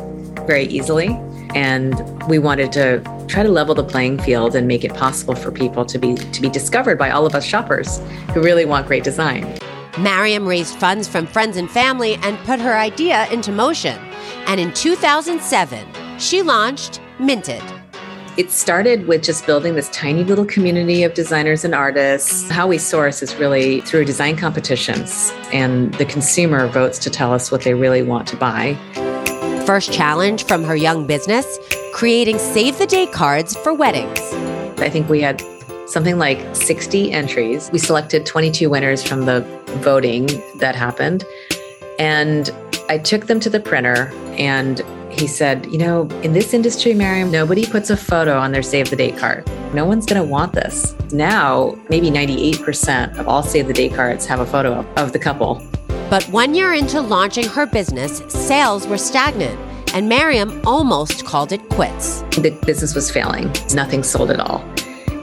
very 0.45 0.65
easily. 0.65 1.17
And 1.55 1.95
we 2.27 2.39
wanted 2.39 2.73
to 2.73 2.99
try 3.29 3.41
to 3.41 3.49
level 3.49 3.73
the 3.73 3.85
playing 3.85 4.19
field 4.19 4.53
and 4.57 4.67
make 4.67 4.83
it 4.83 4.93
possible 4.93 5.33
for 5.33 5.49
people 5.49 5.85
to 5.85 5.97
be 5.97 6.15
to 6.15 6.41
be 6.41 6.49
discovered 6.49 6.97
by 6.97 7.09
all 7.09 7.25
of 7.25 7.33
us 7.33 7.45
shoppers 7.45 8.01
who 8.33 8.41
really 8.41 8.65
want 8.65 8.85
great 8.85 9.05
design. 9.05 9.57
Mariam 9.97 10.45
raised 10.45 10.75
funds 10.75 11.07
from 11.07 11.25
friends 11.25 11.55
and 11.55 11.71
family 11.71 12.15
and 12.15 12.37
put 12.39 12.59
her 12.59 12.75
idea 12.75 13.27
into 13.31 13.51
motion. 13.51 13.97
And 14.45 14.59
in 14.59 14.73
2007, 14.73 16.19
she 16.19 16.41
launched 16.41 16.99
Minted. 17.17 17.63
It 18.37 18.51
started 18.51 19.07
with 19.07 19.23
just 19.23 19.45
building 19.45 19.75
this 19.75 19.89
tiny 19.91 20.25
little 20.25 20.43
community 20.43 21.03
of 21.03 21.13
designers 21.13 21.63
and 21.63 21.73
artists. 21.73 22.49
How 22.49 22.67
we 22.67 22.77
source 22.77 23.23
is 23.23 23.33
really 23.35 23.79
through 23.81 24.03
design 24.03 24.35
competitions, 24.35 25.31
and 25.53 25.93
the 25.93 26.03
consumer 26.03 26.67
votes 26.67 26.99
to 26.99 27.09
tell 27.09 27.31
us 27.31 27.49
what 27.49 27.61
they 27.61 27.73
really 27.73 28.03
want 28.03 28.27
to 28.27 28.35
buy. 28.35 28.77
first 29.65 29.93
challenge 29.93 30.45
from 30.45 30.63
her 30.65 30.75
young 30.75 31.07
business, 31.07 31.57
creating 31.93 32.37
save 32.37 32.77
the 32.77 32.85
day 32.85 33.07
cards 33.07 33.55
for 33.55 33.73
weddings. 33.73 34.19
I 34.77 34.89
think 34.89 35.09
we 35.09 35.21
had 35.21 35.41
something 35.87 36.17
like 36.17 36.55
60 36.55 37.11
entries. 37.11 37.69
We 37.71 37.79
selected 37.79 38.25
22 38.25 38.69
winners 38.69 39.03
from 39.03 39.25
the 39.25 39.41
voting 39.81 40.27
that 40.59 40.75
happened. 40.75 41.23
And 41.99 42.49
I 42.89 42.97
took 42.97 43.27
them 43.27 43.39
to 43.41 43.49
the 43.49 43.59
printer 43.59 44.11
and 44.37 44.81
he 45.11 45.27
said, 45.27 45.65
You 45.67 45.77
know, 45.77 46.07
in 46.23 46.33
this 46.33 46.53
industry, 46.53 46.93
Mariam, 46.93 47.31
nobody 47.31 47.65
puts 47.65 47.89
a 47.89 47.97
photo 47.97 48.37
on 48.37 48.51
their 48.51 48.63
save 48.63 48.89
the 48.89 48.95
date 48.95 49.17
card. 49.17 49.49
No 49.73 49.85
one's 49.85 50.05
going 50.05 50.21
to 50.21 50.27
want 50.27 50.53
this. 50.53 50.95
Now, 51.11 51.77
maybe 51.89 52.09
98% 52.09 53.17
of 53.17 53.27
all 53.27 53.43
save 53.43 53.67
the 53.67 53.73
date 53.73 53.93
cards 53.93 54.25
have 54.25 54.39
a 54.39 54.45
photo 54.45 54.85
of 54.95 55.13
the 55.13 55.19
couple. 55.19 55.61
But 56.09 56.23
one 56.25 56.53
year 56.53 56.73
into 56.73 57.01
launching 57.01 57.47
her 57.47 57.65
business, 57.65 58.21
sales 58.27 58.87
were 58.87 58.97
stagnant, 58.97 59.59
and 59.93 60.07
Mariam 60.07 60.61
almost 60.65 61.25
called 61.25 61.51
it 61.51 61.67
quits. 61.69 62.21
The 62.37 62.57
business 62.65 62.93
was 62.93 63.09
failing, 63.09 63.51
nothing 63.73 64.03
sold 64.03 64.29
at 64.29 64.39
all. 64.39 64.63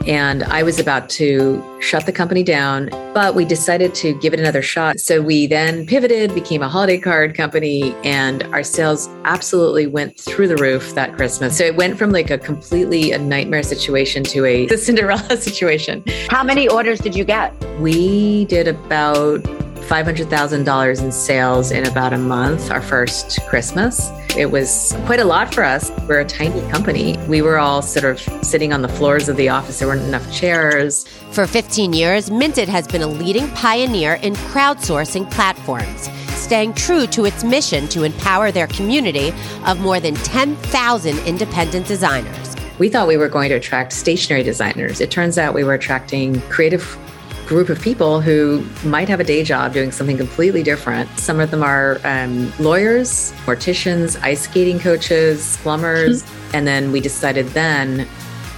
And 0.07 0.43
I 0.43 0.63
was 0.63 0.79
about 0.79 1.09
to 1.11 1.63
shut 1.79 2.05
the 2.05 2.11
company 2.11 2.43
down, 2.43 2.89
but 3.13 3.35
we 3.35 3.45
decided 3.45 3.95
to 3.95 4.13
give 4.19 4.33
it 4.33 4.39
another 4.39 4.61
shot. 4.61 4.99
So 4.99 5.21
we 5.21 5.47
then 5.47 5.85
pivoted, 5.85 6.33
became 6.35 6.61
a 6.61 6.69
holiday 6.69 6.97
card 6.97 7.35
company, 7.35 7.93
and 8.03 8.43
our 8.53 8.63
sales 8.63 9.07
absolutely 9.23 9.87
went 9.87 10.19
through 10.19 10.47
the 10.47 10.57
roof 10.57 10.93
that 10.95 11.15
Christmas. 11.15 11.57
So 11.57 11.63
it 11.63 11.75
went 11.75 11.97
from 11.97 12.11
like 12.11 12.29
a 12.29 12.37
completely 12.37 13.11
a 13.11 13.17
nightmare 13.17 13.63
situation 13.63 14.23
to 14.25 14.45
a 14.45 14.67
Cinderella 14.77 15.37
situation. 15.37 16.03
How 16.27 16.43
many 16.43 16.67
orders 16.67 16.99
did 16.99 17.15
you 17.15 17.23
get? 17.23 17.53
We 17.79 18.45
did 18.45 18.67
about 18.67 19.45
$500,000 19.83 21.03
in 21.03 21.11
sales 21.11 21.71
in 21.71 21.85
about 21.85 22.13
a 22.13 22.17
month, 22.17 22.71
our 22.71 22.81
first 22.81 23.39
Christmas. 23.47 24.09
It 24.35 24.49
was 24.49 24.95
quite 25.05 25.19
a 25.19 25.25
lot 25.25 25.53
for 25.53 25.63
us. 25.63 25.91
We're 26.07 26.21
a 26.21 26.25
tiny 26.25 26.61
company. 26.71 27.17
We 27.27 27.41
were 27.41 27.59
all 27.59 27.81
sort 27.81 28.05
of 28.05 28.19
sitting 28.43 28.73
on 28.73 28.81
the 28.81 28.87
floors 28.87 29.29
of 29.29 29.37
the 29.37 29.49
office. 29.49 29.79
There 29.79 29.87
weren't 29.87 30.01
enough 30.01 30.31
chairs. 30.33 31.07
For 31.31 31.45
15 31.45 31.93
years, 31.93 32.31
Minted 32.31 32.67
has 32.67 32.87
been 32.87 33.01
a 33.01 33.07
leading 33.07 33.47
pioneer 33.49 34.15
in 34.15 34.33
crowdsourcing 34.33 35.29
platforms, 35.31 36.09
staying 36.35 36.73
true 36.73 37.05
to 37.07 37.25
its 37.25 37.43
mission 37.43 37.87
to 37.89 38.03
empower 38.03 38.51
their 38.51 38.67
community 38.67 39.33
of 39.65 39.79
more 39.79 39.99
than 39.99 40.15
10,000 40.15 41.19
independent 41.19 41.87
designers. 41.87 42.55
We 42.79 42.89
thought 42.89 43.07
we 43.07 43.17
were 43.17 43.29
going 43.29 43.49
to 43.49 43.55
attract 43.55 43.93
stationery 43.93 44.41
designers. 44.41 44.99
It 44.99 45.11
turns 45.11 45.37
out 45.37 45.53
we 45.53 45.63
were 45.63 45.75
attracting 45.75 46.41
creative 46.49 46.97
group 47.45 47.69
of 47.69 47.81
people 47.81 48.21
who 48.21 48.65
might 48.83 49.09
have 49.09 49.19
a 49.19 49.23
day 49.23 49.43
job 49.43 49.73
doing 49.73 49.91
something 49.91 50.17
completely 50.17 50.63
different. 50.63 51.09
Some 51.19 51.39
of 51.39 51.51
them 51.51 51.63
are 51.63 51.99
um, 52.03 52.51
lawyers, 52.59 53.31
morticians, 53.45 54.21
ice 54.21 54.41
skating 54.41 54.79
coaches, 54.79 55.57
plumbers. 55.61 56.23
Mm-hmm. 56.23 56.49
and 56.53 56.67
then 56.67 56.91
we 56.91 56.99
decided 56.99 57.47
then 57.49 58.07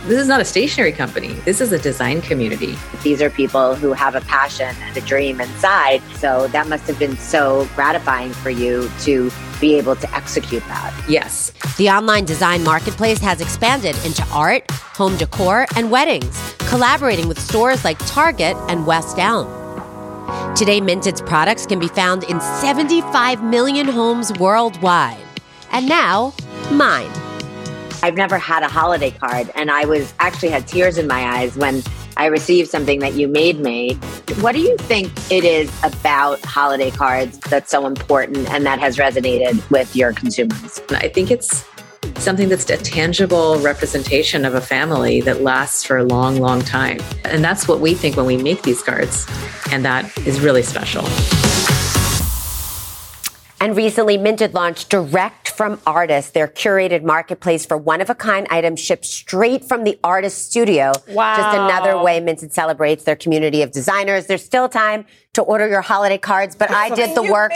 this 0.08 0.20
is 0.20 0.28
not 0.28 0.40
a 0.40 0.46
stationary 0.46 0.92
company. 0.92 1.34
This 1.46 1.62
is 1.62 1.72
a 1.72 1.80
design 1.80 2.22
community. 2.22 2.76
These 3.02 3.24
are 3.24 3.30
people 3.32 3.74
who 3.74 3.92
have 3.94 4.14
a 4.14 4.22
passion 4.22 4.76
and 4.82 4.96
a 4.96 5.02
dream 5.02 5.42
inside. 5.42 6.02
So 6.18 6.48
that 6.50 6.68
must 6.68 6.86
have 6.86 7.00
been 7.00 7.18
so 7.18 7.68
gratifying 7.76 8.32
for 8.32 8.52
you 8.52 8.88
to 9.02 9.32
be 9.60 9.76
able 9.80 9.96
to 9.96 10.16
execute 10.16 10.64
that. 10.68 10.94
Yes. 11.10 11.52
The 11.78 11.90
online 11.90 12.26
design 12.26 12.64
marketplace 12.64 13.18
has 13.20 13.42
expanded 13.42 13.98
into 14.06 14.24
art, 14.32 14.70
home 14.72 15.18
decor, 15.18 15.66
and 15.76 15.90
weddings, 15.90 16.54
collaborating 16.60 17.28
with 17.28 17.40
stores 17.40 17.84
like 17.84 17.98
Target 18.06 18.56
and 18.70 18.86
West 18.86 19.18
Elm. 19.18 19.48
Today, 20.56 20.82
Minted's 20.82 21.22
products 21.22 21.66
can 21.66 21.80
be 21.80 21.88
found 21.88 22.24
in 22.26 22.40
75 22.40 23.44
million 23.44 23.88
homes 23.88 24.32
worldwide. 24.34 25.18
And 25.72 25.90
now, 25.90 26.34
mine. 26.72 27.25
I've 28.06 28.18
never 28.18 28.38
had 28.38 28.62
a 28.62 28.68
holiday 28.68 29.10
card, 29.10 29.50
and 29.56 29.72
I 29.72 29.86
was 29.86 30.14
actually 30.20 30.50
had 30.50 30.68
tears 30.68 31.00
in 31.00 31.08
my 31.08 31.40
eyes 31.40 31.58
when 31.58 31.82
I 32.18 32.28
received 32.28 32.70
something 32.70 33.00
that 33.00 33.14
you 33.14 33.28
made 33.28 33.60
me. 33.60 33.96
What 34.42 34.52
do 34.52 34.62
you 34.62 34.78
think 34.78 35.12
it 35.32 35.44
is 35.44 35.72
about 35.84 36.40
holiday 36.46 36.92
cards 36.92 37.40
that's 37.40 37.72
so 37.72 37.88
important 37.88 38.48
and 38.52 38.64
that 38.64 38.78
has 38.78 38.98
resonated 38.98 39.68
with 39.72 39.96
your 39.96 40.14
consumers? 40.14 40.80
I 40.92 41.08
think 41.08 41.32
it's 41.32 41.68
something 42.18 42.48
that's 42.48 42.70
a 42.70 42.78
tangible 42.78 43.58
representation 43.62 44.46
of 44.46 44.54
a 44.54 44.62
family 44.62 45.20
that 45.22 45.42
lasts 45.42 45.84
for 45.84 45.98
a 45.98 46.04
long, 46.04 46.38
long 46.38 46.62
time. 46.62 47.00
And 47.24 47.44
that's 47.44 47.68
what 47.68 47.80
we 47.80 47.96
think 47.96 48.18
when 48.18 48.28
we 48.28 48.38
make 48.38 48.62
these 48.62 48.84
cards. 48.84 49.26
And 49.72 49.84
that 49.84 50.16
is 50.28 50.42
really 50.42 50.62
special. 50.62 51.06
And 53.62 53.76
recently, 53.76 54.18
Minted 54.18 54.54
launched 54.54 54.90
Direct 54.90 55.50
from 55.50 55.80
Artists, 55.88 56.32
their 56.32 56.48
curated 56.48 57.04
marketplace 57.04 57.66
for 57.66 57.78
one 57.78 58.02
of 58.02 58.10
a 58.10 58.16
kind 58.16 58.46
items 58.50 58.80
shipped 58.80 59.06
straight 59.06 59.64
from 59.64 59.86
the 59.86 59.98
artist 60.04 60.50
studio. 60.50 60.92
Wow. 61.10 61.38
Just 61.38 61.58
another 61.58 62.02
way 62.04 62.20
Minted 62.20 62.52
celebrates 62.54 63.06
their 63.06 63.16
community 63.16 63.62
of 63.62 63.72
designers. 63.72 64.28
There's 64.28 64.44
still 64.44 64.68
time 64.68 65.06
to 65.36 65.42
order 65.42 65.68
your 65.68 65.82
holiday 65.82 66.18
cards, 66.18 66.56
but 66.56 66.72
I 66.72 66.90
did 66.96 67.16
the 67.16 67.24
work 67.24 67.52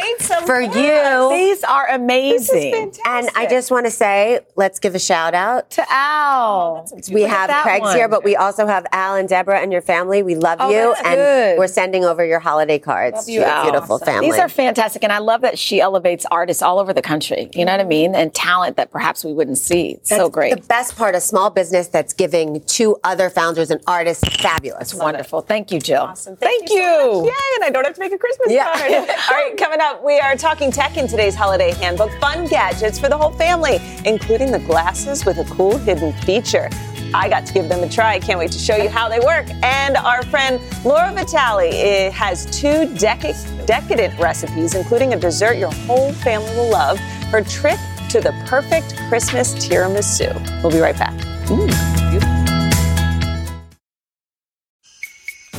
for 0.45 0.61
you. 0.61 1.29
These 1.29 1.63
are 1.63 1.87
amazing. 1.89 2.93
And 3.05 3.29
I 3.35 3.47
just 3.49 3.71
want 3.71 3.85
to 3.85 3.91
say, 3.91 4.41
let's 4.55 4.79
give 4.79 4.95
a 4.95 4.99
shout 4.99 5.33
out 5.33 5.69
to 5.71 5.85
Al. 5.89 6.85
Oh, 6.91 6.99
we 7.11 7.21
have 7.23 7.47
that 7.49 7.63
Craig's 7.63 7.81
one. 7.83 7.95
here, 7.95 8.07
but 8.07 8.23
we 8.23 8.35
also 8.35 8.67
have 8.67 8.85
Al 8.91 9.15
and 9.15 9.27
Deborah 9.27 9.59
and 9.59 9.71
your 9.71 9.81
family. 9.81 10.23
We 10.23 10.35
love 10.35 10.57
Oh, 10.61 10.69
you, 10.69 10.93
that's 10.93 11.01
and 11.07 11.15
good. 11.15 11.57
we're 11.59 11.67
sending 11.67 12.03
over 12.05 12.25
your 12.25 12.39
holiday 12.39 12.79
cards 12.79 13.15
Love 13.17 13.25
to 13.25 13.31
you, 13.31 13.39
your 13.41 13.49
Al. 13.49 13.63
beautiful 13.63 13.97
family. 13.99 14.29
These 14.29 14.39
are 14.39 14.49
fantastic, 14.49 15.03
and 15.03 15.11
I 15.11 15.19
love 15.19 15.41
that 15.41 15.57
she 15.57 15.79
elevates 15.81 16.25
artists 16.29 16.61
all 16.61 16.79
over 16.79 16.93
the 16.93 17.01
country. 17.01 17.49
You 17.53 17.65
know 17.65 17.71
what 17.71 17.81
I 17.81 17.85
mean? 17.85 18.13
And 18.15 18.33
talent 18.33 18.75
that 18.77 18.91
perhaps 18.91 19.23
we 19.23 19.33
wouldn't 19.33 19.57
see. 19.57 19.91
It's 19.91 20.09
so 20.09 20.29
great. 20.29 20.55
The 20.55 20.67
best 20.67 20.95
part 20.97 21.15
of 21.15 21.21
small 21.21 21.49
business 21.49 21.87
that's 21.87 22.13
giving 22.13 22.61
to 22.61 22.97
other 23.03 23.29
founders 23.29 23.71
and 23.71 23.81
artists 23.87 24.27
fabulous. 24.41 24.93
wonderful. 24.93 25.41
Thank 25.41 25.71
you, 25.71 25.79
Jill. 25.79 26.01
Awesome. 26.03 26.35
Thank, 26.35 26.69
you. 26.69 26.77
so 26.81 27.21
much. 27.21 27.31
Yay, 27.61 27.65
and 27.67 27.68
I 27.69 27.71
don't 27.71 27.85
have 27.85 27.93
to 27.93 27.99
make 27.99 28.11
a 28.11 28.17
Christmas 28.17 28.51
Yeah. 28.51 28.73
card. 28.73 28.91
All 29.29 29.37
right, 29.37 29.55
coming 29.55 29.79
up, 29.79 30.03
we 30.03 30.19
are 30.19 30.35
talking 30.35 30.71
tech 30.71 30.97
in 30.97 31.07
today's 31.07 31.35
holiday 31.35 31.71
handbook. 31.73 32.09
Fun 32.19 32.47
gadgets 32.47 32.97
for 32.97 33.09
the 33.09 33.15
whole 33.17 33.29
family, 33.33 33.79
including 34.05 34.51
the 34.51 34.57
glasses 34.57 35.23
with 35.23 35.37
a 35.37 35.43
cool 35.53 35.77
hidden 35.77 36.11
feature. 36.23 36.67
I 37.13 37.29
got 37.29 37.45
to 37.45 37.53
give 37.53 37.69
them 37.69 37.83
a 37.83 37.89
try. 37.89 38.17
Can't 38.17 38.39
wait 38.39 38.51
to 38.53 38.57
show 38.57 38.75
you 38.75 38.89
how 38.89 39.07
they 39.07 39.19
work. 39.19 39.45
And 39.61 39.97
our 39.97 40.23
friend 40.25 40.59
Laura 40.83 41.11
Vitale 41.13 41.69
eh, 41.71 42.09
has 42.09 42.45
two 42.47 42.87
dec- 42.97 43.67
decadent 43.67 44.17
recipes, 44.19 44.73
including 44.73 45.13
a 45.13 45.19
dessert 45.19 45.57
your 45.57 45.71
whole 45.71 46.11
family 46.11 46.49
will 46.55 46.71
love. 46.71 46.97
Her 47.29 47.43
trick 47.43 47.77
to 48.09 48.19
the 48.19 48.31
perfect 48.47 48.97
Christmas 49.09 49.53
tiramisu. 49.53 50.33
We'll 50.63 50.71
be 50.71 50.79
right 50.79 50.97
back. 50.97 51.13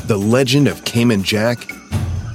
The 0.06 0.18
legend 0.18 0.66
of 0.66 0.84
Cayman 0.84 1.22
Jack 1.22 1.70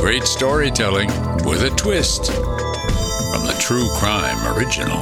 Great 0.00 0.24
storytelling 0.24 1.08
with 1.44 1.62
a 1.62 1.70
twist 1.76 2.32
from 2.32 3.44
the 3.44 3.54
True 3.60 3.86
Crime 3.96 4.56
Original. 4.56 4.98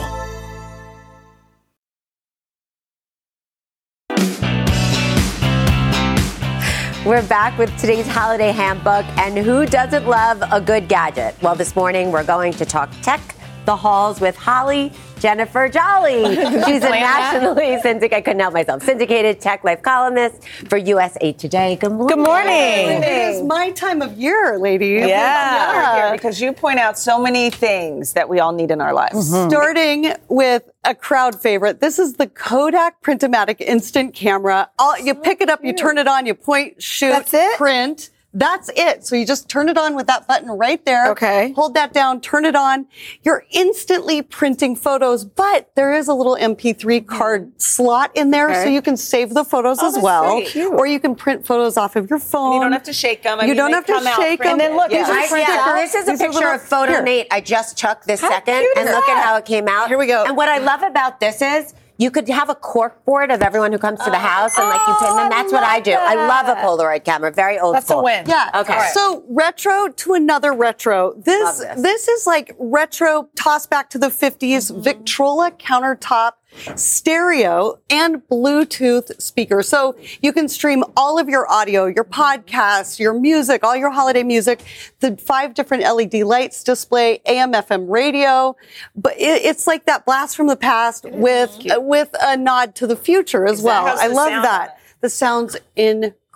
We're 7.07 7.23
back 7.29 7.57
with 7.57 7.75
today's 7.79 8.09
holiday 8.09 8.51
handbook, 8.51 9.05
and 9.17 9.39
who 9.39 9.67
doesn't 9.67 10.09
love 10.09 10.43
a 10.51 10.61
good 10.61 10.89
gadget? 10.89 11.41
Well, 11.41 11.55
this 11.55 11.77
morning 11.77 12.11
we're 12.11 12.25
going 12.25 12.53
to 12.55 12.67
talk 12.67 12.91
tech, 13.01 13.21
the 13.69 13.77
halls 13.77 14.19
with 14.19 14.35
Holly 14.35 14.91
Jennifer 15.21 15.69
Jolly. 15.69 16.25
She's 16.65 16.83
a 16.83 16.89
nationally 16.89 17.79
syndicated, 17.83 18.17
I 18.17 18.21
couldn't 18.23 18.41
help 18.41 18.55
myself, 18.55 18.83
syndicated 18.83 19.43
tech 19.43 19.63
life 19.63 19.83
columnist 19.83 20.49
for 20.71 20.79
USA 20.79 21.33
Today. 21.33 21.77
Good 21.77 21.93
morning. 21.93 22.17
Good 22.17 22.25
morning. 22.25 22.55
It 22.55 23.05
is 23.05 23.43
my 23.43 23.71
time 23.73 24.01
of 24.01 24.17
year, 24.17 24.59
ladies. 24.59 25.07
Yeah, 25.07 26.13
because 26.13 26.41
you 26.41 26.55
point 26.55 26.79
out 26.79 26.99
so 26.99 27.21
many 27.21 27.51
things 27.51 28.15
that 28.15 28.31
we 28.31 28.41
all 28.41 28.53
need 28.53 28.71
in 28.71 28.81
our 28.81 28.95
lives. 28.95 29.31
Mm-hmm. 29.31 29.51
Starting 29.51 30.13
with 30.31 30.63
a 30.85 30.95
crowd 30.95 31.39
favorite. 31.39 31.81
This 31.81 31.99
is 31.99 32.15
the 32.15 32.27
Kodak 32.27 33.03
Printomatic 33.03 33.61
instant 33.61 34.15
camera. 34.15 34.71
All, 34.79 34.99
you 34.99 35.15
pick 35.15 35.43
it 35.43 35.51
up, 35.51 35.63
you 35.63 35.75
turn 35.75 35.99
it 35.99 36.09
on, 36.09 36.25
you 36.25 36.33
point, 36.33 36.83
shoot, 36.83 37.11
That's 37.11 37.35
it? 37.35 37.59
print. 37.59 38.09
That's 38.39 38.71
it. 38.77 39.05
So 39.05 39.17
you 39.17 39.27
just 39.27 39.49
turn 39.49 39.69
it 39.69 39.77
on 39.77 39.97
with 39.97 40.07
that 40.07 40.29
button 40.29 40.49
right 40.49 40.85
there. 40.85 41.11
Okay. 41.11 41.53
Hold 41.55 41.75
that 41.75 41.93
down, 41.93 42.21
turn 42.21 42.45
it 42.45 42.55
on. 42.55 42.87
You're 43.23 43.43
instantly 43.51 44.23
printing 44.23 44.77
photos, 44.77 45.25
but 45.25 45.71
there 45.75 45.93
is 45.93 46.07
a 46.07 46.15
little 46.15 46.37
MP3 46.37 47.05
card 47.05 47.61
slot 47.61 48.13
in 48.15 48.31
there 48.31 48.49
Okay. 48.51 48.63
so 48.63 48.69
you 48.69 48.81
can 48.81 48.97
save 48.97 49.35
the 49.35 49.45
photos 49.45 49.79
Oh, 49.83 49.89
as 49.89 49.95
that's 49.95 50.05
well. 50.05 50.23
very 50.37 50.45
cute. 50.47 50.73
Or 50.73 50.87
you 50.87 51.01
can 51.01 51.17
print 51.17 51.45
photos 51.47 51.77
off 51.77 51.97
of 51.97 52.09
your 52.09 52.21
phone. 52.21 52.55
You 52.55 52.61
don't 52.61 52.73
have 52.73 52.85
to 52.85 52.93
shake 52.93 53.25
them. 53.25 53.41
I 53.41 53.43
you 53.43 53.49
mean, 53.49 53.57
don't 53.57 53.73
have 53.73 53.87
to 53.87 53.95
out 53.95 54.03
shake 54.17 54.39
them. 54.41 54.51
printed. 54.51 54.53
And 54.53 54.61
then 54.61 54.77
look, 54.77 54.93
Yeah. 54.93 54.99
these 55.21 55.33
I, 55.33 55.39
yeah, 55.41 55.75
this 55.83 55.95
is 55.97 56.07
a 56.07 56.11
These 56.13 56.21
picture 56.21 56.35
little- 56.39 56.55
of 56.55 56.63
Photo 56.63 56.93
here. 56.93 57.03
Nate 57.03 57.27
I 57.33 57.41
just 57.41 57.77
took 57.77 58.05
this 58.05 58.21
How 58.21 58.29
second, 58.31 58.61
cute 58.61 58.77
and 58.79 58.89
is 58.89 58.95
look 58.95 59.09
at 59.09 59.25
how 59.25 59.37
it 59.37 59.47
came 59.47 59.67
out. 59.67 59.89
Here 59.89 59.99
we 59.99 60.07
go. 60.07 60.23
And 60.25 60.37
what 60.37 60.49
I 60.49 60.59
love 60.59 60.83
about 60.85 61.19
this 61.19 61.43
is 61.43 61.75
you 61.99 62.13
could 62.13 62.29
have 62.29 62.49
a 62.49 62.55
cork 62.55 63.05
board 63.05 63.33
of 63.33 63.43
everyone 63.43 63.73
who 63.73 63.79
comes 63.79 63.99
to 63.99 64.11
the 64.11 64.19
house, 64.19 64.57
and 64.57 64.69
like 64.69 64.87
you 64.87 64.95
pin 65.01 65.17
them. 65.17 65.29
That's 65.31 65.53
what 65.53 65.65
I 65.65 65.81
do. 65.81 65.93
I 65.93 66.15
love 66.15 66.47
a 66.47 66.55
Polaroid 66.61 67.05
camera. 67.05 67.33
Very 67.33 67.59
old 67.59 67.75
That's 67.75 67.87
a 67.87 67.89
school. 67.89 68.05
win. 68.05 68.25
Yeah. 68.27 68.51
Okay. 68.55 68.91
So 68.95 69.25
retro 69.29 69.89
to 69.89 70.15
another 70.15 70.55
retro. 70.55 71.15
This, 71.17 71.59
this 71.59 71.83
this. 71.83 72.09
is 72.09 72.27
like 72.27 72.55
retro 72.59 73.29
toss 73.35 73.67
back 73.67 73.91
to 73.91 73.99
the 73.99 74.09
50s 74.09 74.83
Victrola 74.83 75.51
countertop 75.51 76.33
stereo 76.77 77.79
and 77.91 78.27
Bluetooth 78.29 79.21
speaker. 79.21 79.63
So 79.63 79.97
you 80.23 80.33
can 80.33 80.49
stream 80.49 80.83
all 80.97 81.19
of 81.19 81.29
your 81.29 81.51
audio, 81.51 81.87
your 81.87 82.05
podcasts, 82.05 82.99
your 82.99 83.19
music, 83.19 83.65
all 83.65 83.77
your 83.77 83.91
holiday 83.91 84.23
music, 84.23 84.63
the 85.01 85.17
five 85.17 85.55
different 85.55 85.83
LED 85.83 86.15
lights 86.25 86.65
display, 86.65 87.21
AM, 87.27 87.53
FM 87.53 87.89
radio. 87.89 88.57
But 88.97 89.17
it, 89.19 89.43
it's 89.45 89.67
like 89.67 89.87
that 89.87 90.05
blast 90.05 90.37
from 90.37 90.47
the 90.47 90.57
past 90.57 91.05
with, 91.05 91.71
uh, 91.71 91.81
with 91.81 92.11
a 92.21 92.37
nod 92.37 92.75
to 92.77 92.87
the 92.87 92.97
future 92.97 93.47
as 93.47 93.63
well. 93.63 93.87
I 93.87 94.09
love 94.09 94.31
sound 94.31 94.45
that. 94.45 94.79
The 95.01 95.11
sound's 95.11 95.57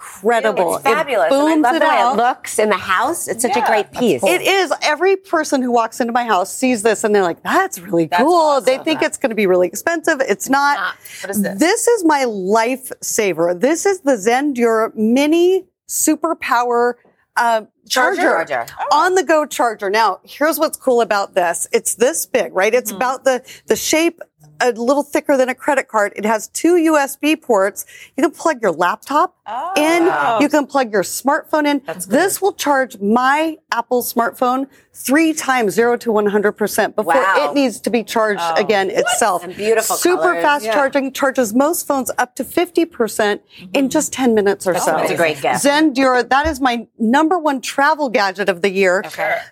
incredible. 0.02 0.76
It's 0.76 0.84
fabulous. 0.84 1.30
It 1.32 1.34
and 1.34 1.42
I 1.42 1.54
booms 1.54 1.62
love 1.62 1.74
it 1.76 1.78
the 1.80 1.84
way 1.86 1.90
out. 1.92 2.14
it 2.14 2.16
looks 2.16 2.58
in 2.58 2.68
the 2.68 2.76
house. 2.76 3.28
It's 3.28 3.42
such 3.42 3.56
a 3.56 3.60
great 3.66 3.86
that's 3.92 3.98
piece. 3.98 4.22
It 4.24 4.42
is. 4.42 4.72
Every 4.82 5.16
person 5.16 5.62
who 5.62 5.70
walks 5.70 6.00
into 6.00 6.12
my 6.12 6.24
house 6.24 6.52
sees 6.52 6.82
this 6.82 7.04
and 7.04 7.14
they're 7.14 7.22
like, 7.22 7.42
that's 7.42 7.78
really 7.78 8.08
cool. 8.08 8.60
They 8.60 8.78
think 8.78 9.02
it's 9.02 9.16
going 9.16 9.30
to 9.30 9.36
be 9.36 9.46
really 9.46 9.66
expensive. 9.68 10.20
It's 10.20 10.48
not. 10.48 10.96
What 11.22 11.30
is 11.30 11.42
this? 11.42 11.58
This 11.58 11.88
is 11.88 12.04
my 12.04 12.24
lifesaver. 12.24 13.58
This 13.58 13.86
is 13.86 14.00
the 14.00 14.12
Zendure 14.12 14.94
mini 14.94 15.66
superpower 15.88 16.94
uh, 17.36 17.62
charger, 17.88 18.20
Charger. 18.22 18.66
on 18.92 19.14
the 19.14 19.22
go 19.22 19.46
charger. 19.46 19.88
Now, 19.88 20.20
here's 20.22 20.58
what's 20.58 20.76
cool 20.76 21.00
about 21.00 21.34
this. 21.34 21.66
It's 21.72 21.94
this 21.94 22.26
big, 22.26 22.52
right? 22.54 22.74
It's 22.74 22.90
about 22.90 23.24
the, 23.24 23.42
the 23.66 23.76
shape 23.76 24.20
a 24.60 24.72
little 24.72 25.02
thicker 25.02 25.36
than 25.36 25.48
a 25.48 25.54
credit 25.54 25.88
card. 25.88 26.12
It 26.16 26.24
has 26.24 26.48
two 26.48 26.74
USB 26.74 27.40
ports. 27.40 27.84
You 28.16 28.22
can 28.22 28.30
plug 28.32 28.62
your 28.62 28.72
laptop 28.72 29.36
in. 29.76 30.08
Oh. 30.08 30.38
You 30.40 30.48
can 30.48 30.66
plug 30.66 30.92
your 30.92 31.02
smartphone 31.02 31.66
in. 31.66 31.82
This 32.08 32.40
will 32.40 32.52
charge 32.52 32.98
my 33.00 33.58
Apple 33.72 34.02
smartphone 34.02 34.68
three 34.94 35.32
times 35.32 35.74
zero 35.74 35.96
to 35.96 36.10
100% 36.12 36.94
before 36.94 37.14
Wow. 37.14 37.48
it 37.50 37.54
needs 37.54 37.80
to 37.80 37.90
be 37.90 38.04
charged 38.04 38.42
oh. 38.42 38.54
again 38.54 38.90
itself. 38.90 39.42
And 39.42 39.56
beautiful 39.56 39.96
Super 39.96 40.22
colors. 40.22 40.42
fast 40.42 40.64
Yeah. 40.66 40.74
charging 40.74 41.12
charges 41.12 41.54
most 41.54 41.86
phones 41.86 42.10
up 42.18 42.36
to 42.36 42.44
50% 42.44 43.40
in 43.60 43.68
mm-hmm. 43.68 43.88
just 43.88 44.12
10 44.12 44.34
minutes 44.34 44.66
or 44.66 44.76
so. 44.76 44.92
That's 44.92 45.10
a 45.10 45.16
great 45.16 45.40
gift. 45.40 45.64
Zendure, 45.64 46.28
that 46.28 46.46
is 46.46 46.60
my 46.60 46.86
number 46.98 47.38
one 47.38 47.60
travel 47.60 48.08
gadget 48.08 48.48
of 48.48 48.62
the 48.62 48.70
year. 48.70 49.02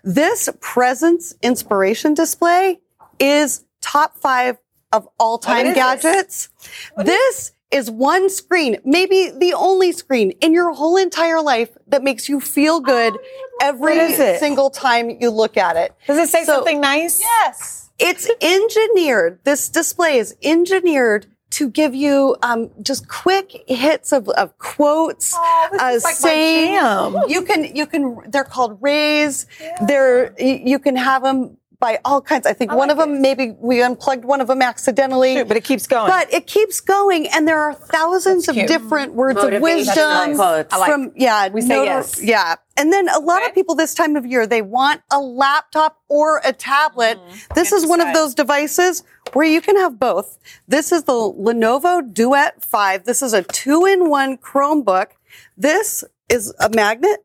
This 0.05 0.49
presence 0.61 1.35
inspiration 1.43 2.15
display 2.15 2.81
is 3.19 3.65
top 3.81 4.17
five 4.17 4.59
of 4.93 5.09
all 5.19 5.39
time 5.39 5.67
this? 5.67 5.75
gadgets. 5.75 6.49
This 6.97 7.53
is 7.71 7.91
one 7.91 8.29
screen, 8.29 8.79
maybe 8.85 9.31
the 9.31 9.55
only 9.55 9.93
screen 9.93 10.33
in 10.41 10.53
your 10.53 10.73
whole 10.73 10.97
entire 10.97 11.41
life 11.41 11.69
that 11.87 12.03
makes 12.03 12.29
you 12.29 12.41
feel 12.41 12.81
good 12.81 13.17
every 13.63 13.97
is 13.97 14.19
it? 14.19 14.41
single 14.41 14.71
time 14.71 15.11
you 15.21 15.31
look 15.31 15.57
at 15.57 15.77
it. 15.77 15.95
Does 16.07 16.19
it 16.19 16.29
say 16.29 16.45
So- 16.45 16.55
something 16.57 16.81
nice? 16.81 17.21
Yes. 17.21 17.91
it's 17.99 18.29
engineered. 18.41 19.39
This 19.45 19.69
display 19.69 20.19
is 20.19 20.35
engineered 20.43 21.27
to 21.51 21.69
give 21.69 21.95
you 21.95 22.37
um, 22.43 22.71
just 22.81 23.09
quick 23.09 23.65
hits 23.69 24.13
of, 24.13 24.29
of 24.31 24.57
quotes, 24.59 25.33
Oh, 25.37 25.69
this 25.73 25.83
uh, 25.83 25.87
is 25.87 26.05
like 26.05 26.13
my 26.15 26.17
saying 26.19 26.75
jam. 26.75 27.17
you 27.29 27.43
can 27.43 27.65
you 27.77 27.87
can. 27.87 28.19
They're 28.31 28.45
called 28.45 28.79
rays. 28.81 29.47
They're 29.87 30.33
you 30.41 30.79
can 30.79 30.95
have 30.95 31.23
them 31.25 31.57
by 31.81 31.99
all 32.05 32.21
kinds. 32.21 32.47
I 32.47 32.53
think 32.53 32.73
one 32.73 32.91
of 32.91 32.99
them 32.99 33.23
maybe 33.23 33.57
we 33.59 33.83
unplugged 33.83 34.25
one 34.25 34.41
of 34.41 34.47
them 34.47 34.61
accidentally, 34.63 35.35
Shoot, 35.35 35.49
but 35.49 35.57
it 35.57 35.65
keeps 35.65 35.87
going. 35.87 36.09
But 36.09 36.33
it 36.33 36.47
keeps 36.47 36.81
going, 36.81 37.27
and 37.29 37.49
there 37.49 37.59
are 37.59 37.73
thousands 37.75 38.49
of 38.49 38.55
different 38.55 39.15
words 39.15 39.43
of 39.43 39.61
wisdom 39.61 40.37
quotes. 40.37 40.73
I 40.73 40.77
like- 40.77 40.91
from 40.93 41.13
yeah. 41.17 41.49
We 41.49 41.63
say 41.63 41.69
notor- 41.77 41.85
yes. 41.87 42.23
Yeah. 42.23 42.55
And 42.77 42.93
then 42.93 43.09
a 43.09 43.19
lot 43.19 43.45
of 43.47 43.55
people 43.55 43.75
this 43.75 43.95
time 43.95 44.17
of 44.17 44.25
year, 44.25 44.47
they 44.47 44.63
want 44.63 45.03
a 45.11 45.21
laptop 45.21 45.99
or 46.09 46.41
a 46.45 46.53
tablet. 46.53 47.19
Mm-hmm. 47.19 47.55
This 47.55 47.73
is 47.73 47.87
one 47.87 48.01
of 48.01 48.15
those 48.15 48.35
devices 48.35 49.03
where 49.33 49.47
you 49.47 49.61
can 49.61 49.77
have 49.77 49.99
both. 49.99 50.39
This 50.69 50.93
is 50.93 51.05
the 51.05 51.13
Lenovo 51.13 52.01
Duet 52.13 52.65
5. 52.65 53.05
This 53.05 53.23
is 53.23 53.33
a 53.35 53.43
two 53.43 53.85
in 53.85 54.09
one 54.09 54.39
Chromebook. 54.39 55.09
This 55.57 56.05
is 56.29 56.55
a 56.59 56.71
magnet. 56.71 57.25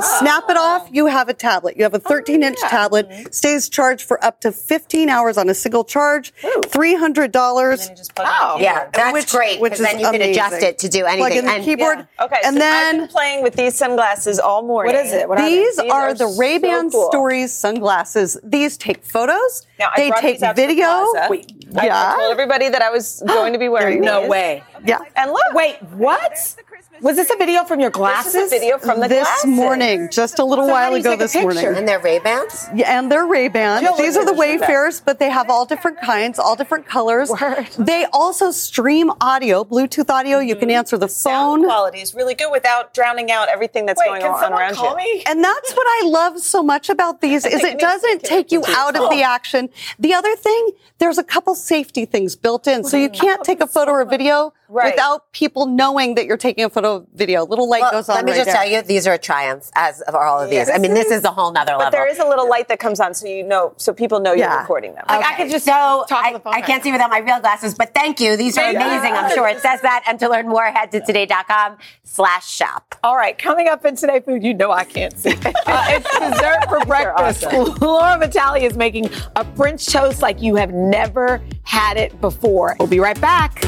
Snap 0.00 0.44
it 0.48 0.56
off, 0.56 0.84
oh. 0.86 0.90
you 0.90 1.06
have 1.06 1.28
a 1.28 1.34
tablet. 1.34 1.76
You 1.76 1.82
have 1.82 1.92
a 1.92 1.98
13 1.98 2.42
inch 2.42 2.58
tablet, 2.60 3.34
stays 3.34 3.68
charged 3.68 4.06
for 4.06 4.22
up 4.24 4.40
to 4.40 4.50
15 4.50 5.10
hours 5.10 5.36
on 5.36 5.50
a 5.50 5.54
single 5.54 5.84
charge, 5.84 6.32
$300. 6.42 8.08
Oh. 8.18 8.56
Yeah, 8.58 8.88
that's 8.92 9.12
Which- 9.12 9.30
great 9.30 9.60
which 9.60 9.72
because 9.72 9.86
then 9.86 9.96
is 9.96 10.02
you 10.02 10.10
can 10.10 10.22
adjust 10.22 10.62
it 10.62 10.78
to 10.78 10.88
do 10.88 11.00
Plug 11.02 11.12
anything. 11.18 11.38
in 11.40 11.44
the 11.44 11.52
And- 11.52 11.64
keyboard. 11.64 12.06
Okay. 12.20 12.36
And 12.44 12.54
so 12.54 12.58
then 12.60 12.94
I've 12.94 13.00
been 13.00 13.08
playing 13.08 13.42
with 13.42 13.54
these 13.54 13.74
sunglasses 13.74 14.38
all 14.38 14.62
morning. 14.62 14.94
What 14.94 15.04
is 15.04 15.12
it? 15.12 15.28
What 15.28 15.38
are 15.38 15.48
these 15.48 15.76
they? 15.76 15.88
are, 15.90 16.14
the 16.14 16.26
Ray-Ban 16.38 16.90
so 16.90 16.98
cool. 16.98 17.10
Stories 17.10 17.52
sunglasses. 17.52 18.38
These 18.42 18.78
take 18.78 19.04
photos. 19.04 19.66
Now, 19.78 19.88
I 19.94 20.00
they 20.00 20.08
brought 20.08 20.20
take 20.22 20.36
these 20.36 20.42
out 20.42 20.56
to 20.56 20.62
the 20.62 20.68
video. 20.68 20.86
plaza. 20.86 21.26
Wait, 21.30 21.52
I 21.76 22.14
told 22.18 22.32
everybody 22.32 22.68
that 22.70 22.80
I 22.82 22.90
was 22.90 23.22
going 23.26 23.52
to 23.52 23.58
be 23.58 23.68
wearing 23.68 24.00
No 24.00 24.22
these. 24.22 24.30
way. 24.30 24.62
Yeah. 24.86 24.98
And 25.16 25.30
look, 25.32 25.52
Wait, 25.52 25.76
what? 25.92 26.56
Was 27.02 27.16
this 27.16 27.32
a 27.34 27.36
video 27.36 27.64
from 27.64 27.80
your 27.80 27.90
glasses? 27.90 28.32
This 28.32 28.44
is 28.44 28.52
a 28.52 28.56
video 28.60 28.78
from 28.78 29.00
the 29.00 29.08
this 29.08 29.26
glasses. 29.26 29.50
morning, 29.50 30.08
just 30.12 30.38
a 30.38 30.44
little 30.44 30.66
So 30.66 30.72
while 30.72 30.94
ago 30.94 31.16
this 31.16 31.34
morning. 31.34 31.66
and 31.66 31.88
they're 31.88 31.98
Ray 31.98 32.20
Bans. 32.20 32.68
Yeah, 32.72 32.96
and 32.96 33.10
they're 33.10 33.26
Ray 33.26 33.48
Bans. 33.48 33.82
Jill, 33.82 33.96
These 33.96 34.16
are 34.16 34.24
the 34.24 34.30
at. 34.30 34.38
Wayfarers, 34.38 35.00
but 35.00 35.18
they 35.18 35.28
have 35.28 35.50
all 35.50 35.66
different 35.66 36.00
kinds, 36.00 36.38
all 36.38 36.54
different 36.54 36.86
colors. 36.86 37.28
Word. 37.28 37.66
They 37.76 38.06
also 38.12 38.52
stream 38.52 39.10
audio, 39.20 39.64
Bluetooth 39.64 40.10
audio. 40.10 40.38
You 40.38 40.54
can 40.54 40.68
mm-hmm. 40.68 40.78
answer 40.78 40.96
the 40.96 41.08
phone. 41.08 41.32
Sound 41.32 41.62
phone. 41.62 41.68
quality 41.70 41.98
is 42.02 42.14
really 42.14 42.36
good 42.36 42.52
without 42.52 42.94
drowning 42.94 43.32
out 43.32 43.48
everything 43.48 43.84
that's 43.84 43.98
Wait, 43.98 44.06
going 44.06 44.20
can 44.20 44.30
on 44.30 44.40
someone 44.40 44.60
around 44.60 44.74
call 44.76 44.90
you. 44.92 44.96
me? 44.98 45.24
And 45.26 45.42
that's 45.42 45.72
what 45.72 45.86
I 45.88 46.06
love 46.06 46.38
so 46.38 46.62
much 46.62 46.88
about 46.88 47.20
these 47.20 47.44
is 47.44 47.64
it 47.64 47.80
doesn't 47.80 48.22
take 48.22 48.52
you 48.52 48.62
out 48.68 48.94
of 48.94 49.10
the 49.10 49.24
action. 49.24 49.70
The 49.98 50.14
other 50.14 50.36
thing, 50.36 50.70
there's 50.98 51.18
a 51.18 51.24
couple 51.24 51.56
safety 51.56 52.04
things 52.04 52.36
built 52.36 52.68
in. 52.68 52.84
So 52.84 52.96
you 52.96 53.08
mm-hmm. 53.08 53.20
can't 53.20 53.42
take 53.42 53.60
a 53.60 53.66
photo 53.66 53.90
or 53.90 54.04
video 54.04 54.52
Right. 54.72 54.94
without 54.94 55.30
people 55.32 55.66
knowing 55.66 56.14
that 56.14 56.24
you're 56.24 56.38
taking 56.38 56.64
a 56.64 56.70
photo 56.70 56.91
or 56.92 57.06
video. 57.14 57.44
Little 57.46 57.68
light 57.68 57.80
Well, 57.82 57.90
goes 57.92 58.08
on 58.08 58.16
let 58.16 58.24
me 58.24 58.32
right 58.32 58.36
just 58.38 58.46
there. 58.46 58.54
tell 58.56 58.66
you, 58.68 58.82
these 58.82 59.06
are 59.06 59.12
a 59.14 59.18
triumph 59.18 59.70
as 59.74 60.00
of 60.02 60.14
all 60.14 60.40
of 60.40 60.50
these. 60.50 60.68
I 60.68 60.72
this 60.72 60.80
mean, 60.80 60.94
this 60.94 61.06
is- 61.06 61.18
is 61.18 61.24
a 61.24 61.30
whole 61.30 61.52
nother 61.52 61.72
But 61.72 61.78
level. 61.78 61.90
there 61.92 62.06
is 62.08 62.18
a 62.18 62.26
little 62.26 62.48
light 62.48 62.68
that 62.68 62.78
comes 62.78 63.00
on, 63.00 63.14
so 63.14 63.26
you 63.26 63.42
know, 63.44 63.72
so 63.76 63.92
people 63.92 64.20
know 64.20 64.32
Yeah. 64.32 64.50
you're 64.50 64.60
recording 64.60 64.94
them. 64.94 65.04
Like, 65.08 65.24
I 65.24 65.34
could 65.34 65.50
just 65.50 65.64
so 65.64 66.04
talk 66.08 66.12
on 66.12 66.24
I, 66.24 66.32
the 66.32 66.40
phone 66.40 66.54
I 66.54 66.60
can't 66.62 66.82
see 66.82 66.92
without 66.92 67.10
my 67.10 67.18
real 67.18 67.40
glasses, 67.40 67.74
but 67.74 67.94
thank 67.94 68.20
you. 68.20 68.36
These 68.36 68.56
are 68.58 68.62
Thank 68.62 68.78
you. 68.78 68.84
amazing. 68.84 69.12
I'm 69.14 69.30
sure 69.34 69.48
it 69.48 69.60
says 69.60 69.80
that. 69.82 70.02
And 70.06 70.18
to 70.20 70.28
learn 70.28 70.48
more, 70.48 70.64
head 70.64 70.90
to 70.92 71.00
today.com 71.00 71.76
slash 72.04 72.48
shop. 72.48 72.94
All 73.02 73.16
right, 73.16 73.36
coming 73.36 73.68
up 73.68 73.84
in 73.84 73.96
Today 73.96 74.20
Food, 74.20 74.42
you 74.42 74.54
know 74.54 74.70
I 74.70 74.84
can't 74.84 75.18
see. 75.18 75.34
Uh, 75.64 75.84
it's 75.88 76.18
dessert 76.18 76.68
for 76.68 76.84
breakfast. 76.86 77.44
Laura 77.80 78.18
Vitale 78.18 78.64
is 78.64 78.76
making 78.76 79.08
a 79.36 79.44
French 79.56 79.86
toast 79.86 80.20
like 80.22 80.42
you 80.42 80.56
have 80.56 80.70
never 80.72 81.40
had 81.62 81.96
it 81.96 82.20
before. 82.20 82.76
We'll 82.78 82.88
be 82.88 83.00
right 83.00 83.18
back. 83.20 83.62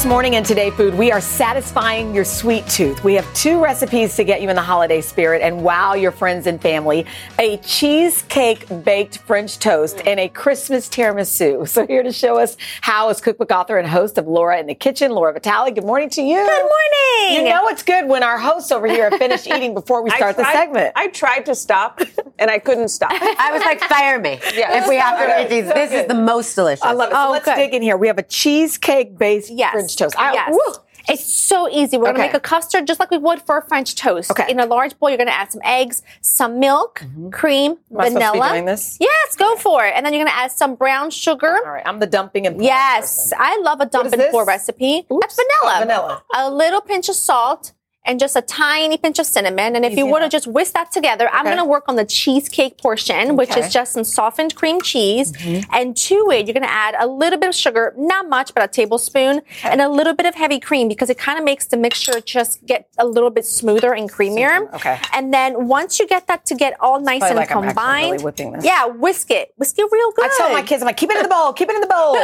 This 0.00 0.08
morning 0.08 0.32
in 0.32 0.44
Today 0.44 0.70
Food, 0.70 0.94
we 0.94 1.12
are 1.12 1.20
satisfying 1.20 2.14
your 2.14 2.24
sweet 2.24 2.66
tooth. 2.66 3.04
We 3.04 3.12
have 3.16 3.34
two 3.34 3.62
recipes 3.62 4.16
to 4.16 4.24
get 4.24 4.40
you 4.40 4.48
in 4.48 4.56
the 4.56 4.62
holiday 4.62 5.02
spirit 5.02 5.42
and 5.42 5.62
wow 5.62 5.92
your 5.92 6.10
friends 6.10 6.46
and 6.46 6.58
family 6.58 7.04
a 7.38 7.58
cheesecake 7.58 8.66
baked 8.82 9.18
French 9.18 9.58
toast 9.58 10.00
and 10.06 10.18
a 10.18 10.30
Christmas 10.30 10.88
tiramisu. 10.88 11.68
So, 11.80 11.86
here 11.86 12.02
to 12.02 12.12
show 12.12 12.38
us 12.38 12.56
how 12.80 13.10
is 13.10 13.20
cookbook 13.20 13.50
author 13.50 13.76
and 13.76 13.86
host 13.86 14.16
of 14.16 14.26
Laura 14.26 14.58
in 14.58 14.68
the 14.68 14.74
Kitchen, 14.74 15.10
Laura 15.10 15.34
Vitale. 15.34 15.70
Good 15.70 15.84
morning 15.84 16.08
to 16.08 16.22
you. 16.22 16.36
Good 16.36 16.62
morning. 16.62 17.44
You 17.44 17.50
know 17.50 17.68
it's 17.68 17.82
good 17.82 18.08
when 18.08 18.22
our 18.22 18.38
hosts 18.38 18.72
over 18.72 18.86
here 18.86 19.10
have 19.10 19.18
finished 19.18 19.46
eating 19.54 19.74
before 19.74 20.02
we 20.02 20.08
start 20.12 20.38
the 20.38 20.50
segment. 20.50 20.92
I 20.96 21.08
tried 21.08 21.44
to 21.44 21.54
stop 21.54 22.00
and 22.40 22.50
I 22.50 22.58
couldn't 22.58 22.88
stop. 22.88 23.12
I 23.12 23.50
was 23.52 23.62
like, 23.62 23.80
fire 23.82 24.18
me. 24.18 24.40
Yeah. 24.54 24.82
If 24.82 24.88
we 24.88 24.96
have 24.96 25.16
to 25.18 25.24
So 25.24 25.28
read 25.28 25.48
these, 25.50 25.64
good. 25.66 25.76
this 25.76 25.92
is 25.92 26.06
the 26.08 26.14
most 26.14 26.54
delicious. 26.54 26.82
I 26.82 26.92
love 26.92 27.10
it. 27.10 27.14
So 27.14 27.28
Oh, 27.28 27.30
let's 27.32 27.44
good. 27.44 27.54
dig 27.56 27.74
in 27.74 27.82
here. 27.82 27.96
We 27.96 28.08
have 28.08 28.18
a 28.18 28.22
cheesecake 28.22 29.16
based 29.16 29.50
Yes. 29.50 29.72
French 29.72 29.96
toast. 29.96 30.18
I- 30.18 30.32
yes. 30.32 30.50
woo. 30.52 30.74
It's 31.08 31.32
so 31.34 31.68
easy. 31.68 31.96
We're 31.96 32.08
Okay. 32.08 32.12
gonna 32.18 32.26
make 32.28 32.34
a 32.34 32.40
custard 32.40 32.86
just 32.86 33.00
like 33.00 33.10
we 33.10 33.16
would 33.18 33.40
for 33.42 33.56
a 33.58 33.62
French 33.66 33.94
toast. 33.94 34.30
Okay. 34.30 34.46
In 34.50 34.60
a 34.60 34.66
large 34.66 34.98
bowl, 34.98 35.08
you're 35.08 35.18
gonna 35.18 35.30
add 35.30 35.50
some 35.50 35.62
eggs, 35.64 36.02
some 36.20 36.60
milk, 36.60 37.00
mm-hmm. 37.00 37.30
cream, 37.30 37.78
Am 37.90 38.00
I 38.00 38.08
be 38.08 38.14
vanilla. 38.14 38.48
doing 38.50 38.66
this? 38.66 38.96
Yes, 39.00 39.34
go 39.36 39.56
for 39.56 39.84
it. 39.86 39.92
And 39.96 40.04
then 40.04 40.12
you're 40.12 40.24
gonna 40.24 40.36
add 40.36 40.52
some 40.52 40.74
brown 40.76 41.10
sugar. 41.10 41.56
All 41.64 41.72
right, 41.72 41.82
I'm 41.86 42.00
the 42.00 42.06
dumping 42.06 42.46
and 42.46 42.56
pour 42.56 42.64
Yes, 42.64 43.32
I 43.36 43.58
love 43.62 43.80
a 43.80 43.86
dump 43.86 44.06
is 44.06 44.12
and 44.12 44.22
pour 44.30 44.42
this? 44.42 44.48
recipe. 44.48 45.06
That's 45.10 45.38
oh, 45.40 45.44
vanilla. 45.64 45.74
Oh, 45.74 45.78
vanilla. 45.80 46.22
A 46.36 46.50
little 46.50 46.80
pinch 46.82 47.08
of 47.08 47.16
salt 47.16 47.72
and 48.10 48.18
just 48.18 48.34
a 48.34 48.42
tiny 48.42 48.98
pinch 48.98 49.20
of 49.20 49.26
cinnamon. 49.26 49.76
And 49.76 49.84
if 49.84 49.96
you 49.96 50.04
were 50.04 50.18
to 50.18 50.28
just 50.28 50.48
whisk 50.48 50.72
that 50.72 50.90
together, 50.90 51.28
I'm 51.32 51.44
going 51.44 51.58
to 51.58 51.64
work 51.64 51.84
on 51.86 51.94
the 51.94 52.04
cheesecake 52.04 52.76
portion, 52.76 53.36
which 53.36 53.56
is 53.56 53.72
just 53.72 53.92
some 53.92 54.02
softened 54.02 54.56
cream 54.56 54.80
cheese. 54.80 55.30
Mm-hmm. 55.30 55.72
And 55.72 55.96
to 55.96 56.30
it, 56.32 56.46
you're 56.46 56.54
going 56.54 56.64
to 56.64 56.72
add 56.72 56.96
a 56.98 57.06
little 57.06 57.38
bit 57.38 57.48
of 57.48 57.54
sugar, 57.54 57.94
not 57.96 58.28
much, 58.28 58.52
but 58.52 58.64
a 58.64 58.68
tablespoon, 58.68 59.42
and 59.62 59.80
a 59.80 59.88
little 59.88 60.12
bit 60.12 60.26
of 60.26 60.34
heavy 60.34 60.58
cream 60.58 60.88
because 60.88 61.08
it 61.08 61.18
kind 61.18 61.38
of 61.38 61.44
makes 61.44 61.66
the 61.66 61.76
mixture 61.76 62.20
just 62.20 62.66
get 62.66 62.88
a 62.98 63.06
little 63.06 63.30
bit 63.30 63.46
smoother 63.46 63.94
and 63.94 64.10
creamier. 64.10 64.72
Okay. 64.74 64.98
And 65.12 65.32
then 65.32 65.68
once 65.68 66.00
you 66.00 66.08
get 66.08 66.26
that 66.26 66.44
to 66.46 66.56
get 66.56 66.76
all 66.80 67.00
nice 67.00 67.22
and 67.22 67.36
like 67.36 67.48
combined, 67.48 68.24
really 68.24 68.66
yeah, 68.66 68.86
whisk 68.86 69.30
it, 69.30 69.54
whisk 69.56 69.78
it 69.78 69.86
real 69.90 70.12
good. 70.12 70.24
I 70.24 70.36
tell 70.36 70.52
my 70.52 70.62
kids, 70.62 70.82
I'm 70.82 70.86
like, 70.86 70.96
keep 70.96 71.10
it 71.10 71.16
in 71.16 71.22
the 71.22 71.28
bowl, 71.28 71.52
keep 71.52 71.68
it 71.68 71.76
in 71.76 71.80
the 71.80 71.86
bowl. 71.86 72.14